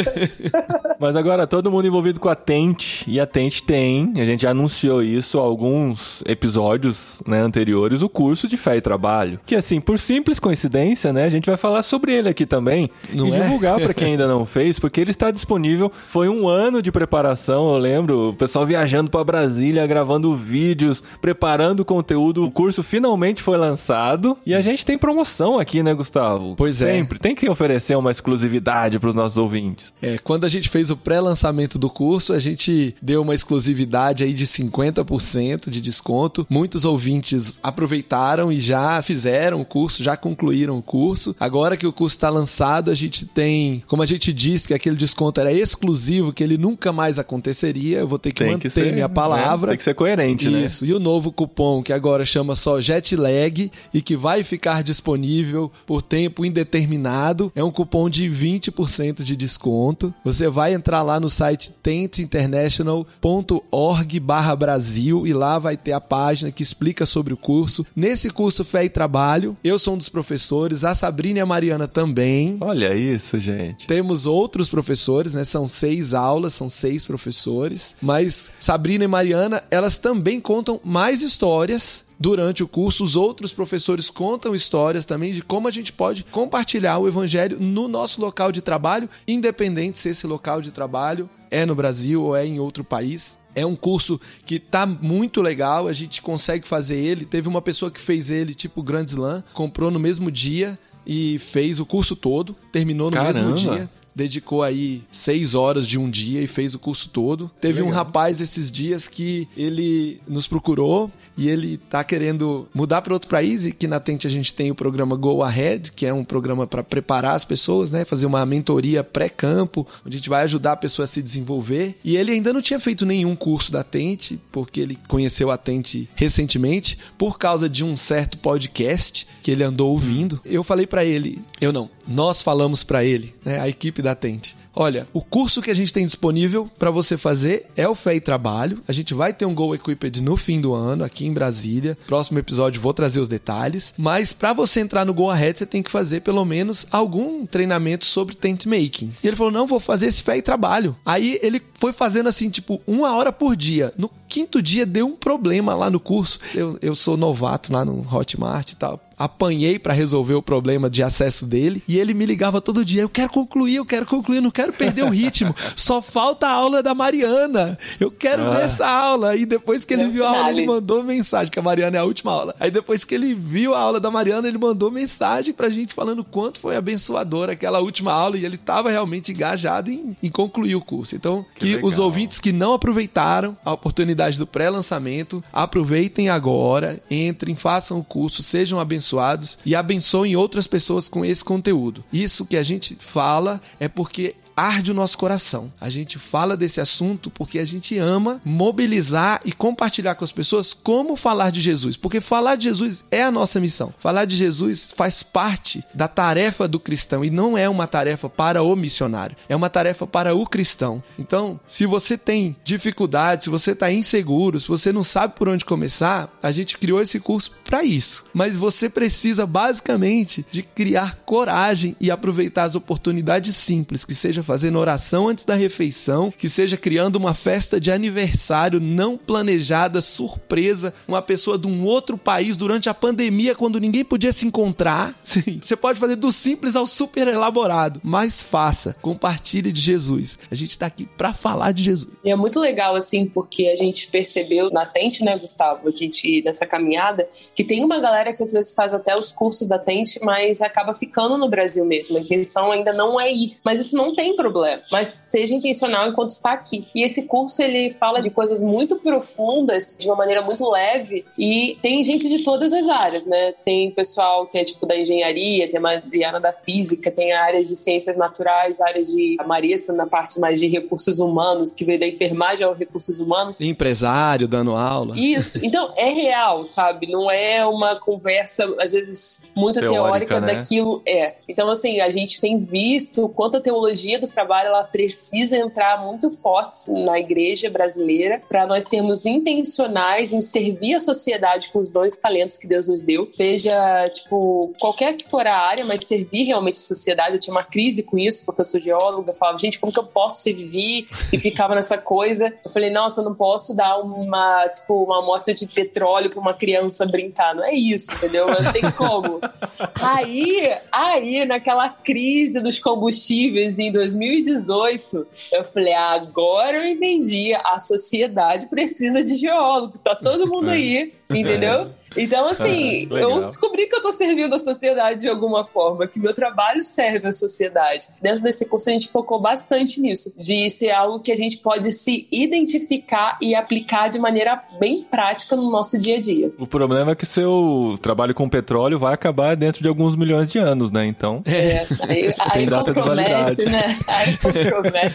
[0.99, 4.51] Mas agora, todo mundo envolvido com a Tente, e a Tente tem, a gente já
[4.51, 9.41] anunciou isso há alguns episódios né, anteriores, o curso de fé e trabalho.
[9.45, 12.91] Que assim, por simples coincidência, né, a gente vai falar sobre ele aqui também.
[13.13, 13.41] Não e é?
[13.41, 15.91] divulgar pra quem ainda não fez, porque ele está disponível.
[16.07, 21.85] Foi um ano de preparação, eu lembro, o pessoal viajando pra Brasília, gravando vídeos, preparando
[21.85, 22.45] conteúdo conteúdo.
[22.45, 26.55] O curso finalmente foi lançado e a gente tem promoção aqui, né, Gustavo?
[26.57, 26.93] Pois é.
[26.93, 27.18] Sempre.
[27.18, 29.93] Tem que oferecer uma exclusividade para os nossos ouvintes.
[30.01, 34.33] É, quando a gente fez o pré-lançamento do curso, a gente deu uma exclusividade aí
[34.33, 36.47] de 50% de desconto.
[36.49, 41.35] Muitos ouvintes aproveitaram e já fizeram o curso, já concluíram o curso.
[41.39, 44.97] Agora que o curso está lançado, a gente tem, como a gente disse que aquele
[44.97, 48.70] desconto era exclusivo, que ele nunca mais aconteceria, eu vou ter que Tem manter que
[48.70, 49.68] ser, minha palavra.
[49.68, 49.72] né?
[49.72, 50.64] Tem que ser coerente, né?
[50.64, 50.85] Isso.
[50.85, 56.03] E o novo cupom que agora chama só Jetlag e que vai ficar disponível por
[56.03, 60.12] tempo indeterminado é um cupom de 20% de desconto.
[60.23, 66.51] Você vai entrar lá no site tentinternational.org barra Brasil e lá vai ter a página
[66.51, 67.87] que explica sobre o curso.
[67.97, 71.89] Nesse curso Fé e Trabalho, eu sou um dos professores, a Sabrina e a Mariana
[71.89, 72.59] também.
[72.61, 73.87] Olha isso, gente.
[73.87, 75.45] Temos outros professores, né?
[75.45, 77.95] São seis aulas, são seis professores.
[78.03, 82.04] Mas Sabrina e Mariana, elas também contam mais histórias.
[82.19, 86.99] Durante o curso, os outros professores contam histórias também de como a gente pode compartilhar
[86.99, 91.75] o evangelho no nosso local de trabalho, independente se esse local de trabalho é no
[91.75, 93.37] Brasil ou é em outro país.
[93.55, 97.25] É um curso que tá muito legal, a gente consegue fazer ele.
[97.25, 101.79] Teve uma pessoa que fez ele, tipo Grand Slam, comprou no mesmo dia e fez
[101.79, 103.41] o curso todo, terminou no Caramba.
[103.41, 107.51] mesmo dia dedicou aí seis horas de um dia e fez o curso todo.
[107.61, 113.12] Teve um rapaz esses dias que ele nos procurou e ele tá querendo mudar para
[113.12, 116.12] outro país e que na Tente a gente tem o programa Go Ahead, que é
[116.12, 120.45] um programa para preparar as pessoas, né, fazer uma mentoria pré-campo, onde a gente vai
[120.45, 121.97] ajudar a pessoa a se desenvolver.
[122.05, 126.09] E ele ainda não tinha feito nenhum curso da Tente, porque ele conheceu a Tente
[126.15, 130.41] recentemente por causa de um certo podcast que ele andou ouvindo.
[130.45, 134.57] Eu falei para ele, eu não, nós falamos para ele, né, a equipe da Tente.
[134.77, 138.21] Olha, o curso que a gente tem disponível para você fazer é o Fé e
[138.21, 138.83] Trabalho.
[138.89, 141.97] A gente vai ter um Go Equipped no fim do ano aqui em Brasília.
[142.07, 143.95] Próximo episódio vou trazer os detalhes.
[143.97, 148.05] Mas para você entrar no Go Ahead, você tem que fazer pelo menos algum treinamento
[148.05, 149.13] sobre tent making.
[149.23, 150.97] E ele falou: "Não, vou fazer esse Fé e Trabalho".
[151.07, 153.93] Aí ele foi fazendo assim, tipo, uma hora por dia.
[153.97, 156.41] No quinto dia deu um problema lá no curso.
[156.53, 161.03] Eu, eu sou novato lá no Hotmart e tal apanhei para resolver o problema de
[161.03, 164.43] acesso dele e ele me ligava todo dia: eu quero concluir, eu quero concluir, eu
[164.43, 165.55] não quero perder o ritmo.
[165.76, 167.78] Só falta a aula da Mariana.
[167.99, 168.51] Eu quero Ah.
[168.51, 169.37] ver essa aula.
[169.37, 172.01] E depois que ele É viu a aula, ele mandou mensagem, que a Mariana é
[172.01, 172.55] a última aula.
[172.59, 176.24] Aí depois que ele viu a aula da Mariana, ele mandou mensagem pra gente falando
[176.24, 180.80] quanto foi abençoadora aquela última aula e ele tava realmente engajado em, em concluir o
[180.80, 181.14] curso.
[181.14, 187.55] Então, Que que, os ouvintes que não aproveitaram a oportunidade do pré-lançamento, aproveitem agora, entrem,
[187.55, 192.03] façam o curso, sejam abençoados e abençoem outras pessoas com esse conteúdo.
[192.12, 195.73] Isso que a gente fala é porque arde o nosso coração.
[195.81, 200.73] A gente fala desse assunto porque a gente ama mobilizar e compartilhar com as pessoas
[200.73, 203.93] como falar de Jesus, porque falar de Jesus é a nossa missão.
[203.99, 208.63] Falar de Jesus faz parte da tarefa do cristão e não é uma tarefa para
[208.63, 211.03] o missionário, é uma tarefa para o cristão.
[211.19, 215.65] Então, se você tem dificuldade, se você está inseguro, se você não sabe por onde
[215.65, 218.25] começar, a gente criou esse curso para isso.
[218.33, 224.79] Mas você precisa basicamente de criar coragem e aproveitar as oportunidades simples, que seja fazendo
[224.79, 231.23] oração antes da refeição, que seja criando uma festa de aniversário não planejada, surpresa, uma
[231.23, 235.15] pessoa de um outro país durante a pandemia quando ninguém podia se encontrar.
[235.23, 240.39] Sim, você pode fazer do simples ao super elaborado, mas faça, compartilhe de Jesus.
[240.51, 242.13] A gente tá aqui para falar de Jesus.
[242.25, 246.43] E é muito legal, assim, porque a gente percebeu na Tente, né, Gustavo, a gente,
[246.43, 250.23] nessa caminhada, que tem uma galera que às vezes faz até os cursos da Tente,
[250.23, 252.17] mas acaba ficando no Brasil mesmo.
[252.17, 253.57] A intenção ainda não é ir.
[253.65, 254.82] Mas isso não tem problema.
[254.91, 256.87] Mas seja intencional enquanto está aqui.
[256.95, 261.78] E esse curso, ele fala de coisas muito profundas, de uma maneira muito leve, e
[261.82, 263.53] tem gente de todas as áreas, né?
[263.64, 267.76] Tem pessoal que é tipo da engenharia, tem a Mariana da física, tem áreas de
[267.76, 272.07] ciências naturais, áreas de a Marissa na parte mais de recursos humanos, que veio da
[272.07, 273.61] enfermagem aos recursos humanos.
[273.61, 275.18] Empresário dando aula.
[275.18, 275.64] Isso.
[275.64, 277.07] Então, é real, sabe?
[277.11, 280.55] Não é uma conversa, às vezes, muito Teórica, teórica, né?
[280.55, 281.03] daquilo.
[281.07, 281.35] É.
[281.49, 286.03] Então, assim, a gente tem visto o quanto a teologia do trabalho ela precisa entrar
[286.03, 291.91] muito forte na igreja brasileira para nós sermos intencionais em servir a sociedade com os
[291.91, 293.29] dons e talentos que Deus nos deu.
[293.33, 297.35] Seja, tipo, qualquer que for a área, mas servir realmente a sociedade.
[297.37, 299.33] Eu tinha uma crise com isso, porque eu sou geóloga.
[299.33, 301.07] Eu falava, gente, como que eu posso servir?
[301.33, 302.53] E ficava nessa coisa.
[302.64, 306.55] Eu falei, nossa, eu não posso dar uma, tipo, uma amostra de petróleo para uma
[306.55, 307.55] criança brincar.
[307.55, 308.47] Não é isso, entendeu?
[308.47, 309.41] Não tem como.
[309.95, 317.53] Aí, aí, naquela crise dos combustíveis em 2018, eu falei, ah, agora eu entendi.
[317.55, 319.99] A sociedade precisa de geólogo.
[319.99, 321.91] Tá todo mundo aí, entendeu?
[322.17, 326.19] Então, assim, Ah, eu descobri que eu tô servindo a sociedade de alguma forma, que
[326.19, 328.07] meu trabalho serve à sociedade.
[328.21, 331.91] Dentro desse curso, a gente focou bastante nisso, de ser algo que a gente pode
[331.93, 336.49] se identificar e aplicar de maneira bem prática no nosso dia a dia.
[336.59, 340.59] O problema é que seu trabalho com petróleo vai acabar dentro de alguns milhões de
[340.59, 341.07] anos, né?
[341.07, 341.43] Então.
[341.47, 343.97] É, aí, aí compromete, né?
[344.07, 345.15] Aí compromete.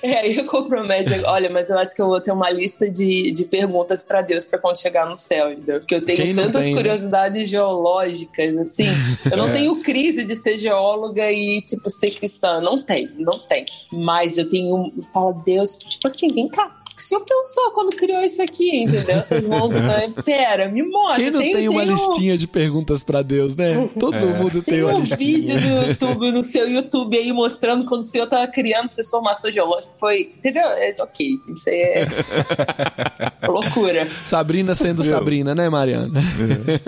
[0.02, 1.12] é, aí compromete.
[1.24, 4.44] Olha, mas eu acho que eu vou ter uma lista de, de perguntas pra Deus
[4.44, 6.80] pra quando chegar no céu, Porque eu tenho tantas tem, né?
[6.80, 8.86] curiosidades geológicas, assim.
[9.30, 9.52] Eu não É.
[9.52, 12.60] tenho crise de ser geóloga e, tipo, ser cristã.
[12.60, 13.64] Não tem, não tem.
[13.92, 14.92] Mas eu tenho.
[14.96, 16.74] Eu falo, Deus, tipo assim, vem cá.
[16.98, 19.22] O que o senhor pensou quando criou isso aqui, entendeu?
[19.22, 19.68] Vocês vão.
[20.24, 21.22] Pera, me mostra.
[21.22, 23.88] Quem não tem, uma um- listinha de perguntas pra Deus, né?
[24.00, 24.20] Todo É.
[24.38, 25.18] mundo tem, Tem uma um listinha.
[25.18, 29.48] vídeo do YouTube, no seu YouTube aí, mostrando quando o senhor tava criando sua formação
[29.50, 29.92] geológica.
[29.98, 30.64] Foi, entendeu?
[30.66, 34.08] É, ok, isso aí é loucura.
[34.24, 35.10] Sabrina sendo Meu.
[35.12, 36.20] Sabrina, né, Mariana?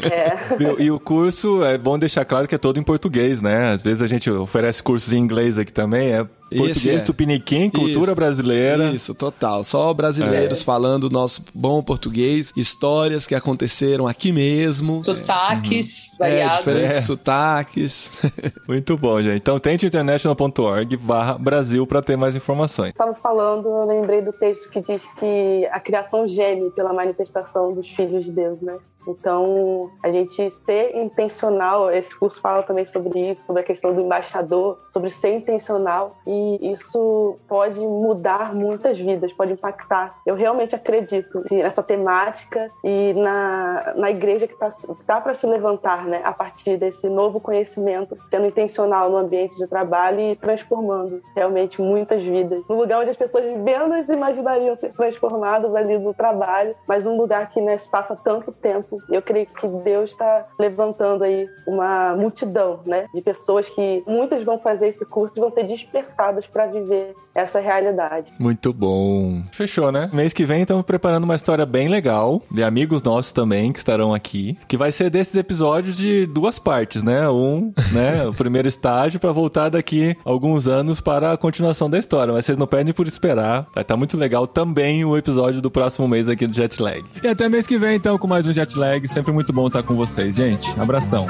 [0.03, 0.81] É.
[0.81, 3.71] E, e o curso é bom deixar claro que é todo em português, né?
[3.73, 6.09] Às vezes a gente oferece cursos em inglês aqui também.
[6.13, 6.27] É
[6.59, 7.05] português, é.
[7.05, 8.14] tupiniquim, cultura Isso.
[8.14, 8.90] brasileira.
[8.90, 9.62] Isso, total.
[9.64, 15.03] Só brasileiros falando o nosso bom português, histórias que aconteceram aqui mesmo.
[15.03, 16.59] Sotaques É, variados.
[16.59, 17.01] diferentes É.
[17.01, 18.11] sotaques.
[18.68, 19.36] Muito bom, gente.
[19.36, 22.90] Então tente international.org barra Brasil para ter mais informações.
[22.90, 27.88] Estava falando, eu lembrei do texto que diz que a criação geme pela manifestação dos
[27.88, 28.76] filhos de Deus, né?
[29.09, 34.03] Então, a gente ser intencional, esse curso fala também sobre isso, sobre a questão do
[34.03, 40.18] embaixador, sobre ser intencional, e isso pode mudar muitas vidas, pode impactar.
[40.24, 44.70] Eu realmente acredito nessa temática e na, na igreja que está
[45.07, 46.20] tá para se levantar, né?
[46.24, 52.22] A partir desse novo conhecimento, sendo intencional no ambiente de trabalho e transformando realmente muitas
[52.22, 52.62] vidas.
[52.68, 57.51] Um lugar onde as pessoas menos imaginariam ser transformadas ali no trabalho, mas um lugar
[57.51, 58.99] que né, se passa tanto tempo.
[59.11, 64.59] Eu creio que Deus está levantando aí uma multidão, né, de pessoas que muitas vão
[64.59, 68.33] fazer esse curso e vão ser despertadas para viver essa realidade.
[68.39, 69.43] Muito bom.
[69.53, 70.11] Fechou, né?
[70.12, 74.12] Mês que vem estamos preparando uma história bem legal, de amigos nossos também que estarão
[74.12, 77.28] aqui, que vai ser desses episódios de duas partes, né?
[77.28, 82.33] Um, né, o primeiro estágio para voltar daqui alguns anos para a continuação da história,
[82.33, 83.66] mas vocês não perdem por esperar.
[83.74, 87.05] Vai estar muito legal também o episódio do próximo mês aqui do Jetlag.
[87.22, 89.95] E até mês que vem então com mais um Jetlag, sempre muito bom estar com
[89.95, 90.68] vocês, gente.
[90.81, 91.26] Abração.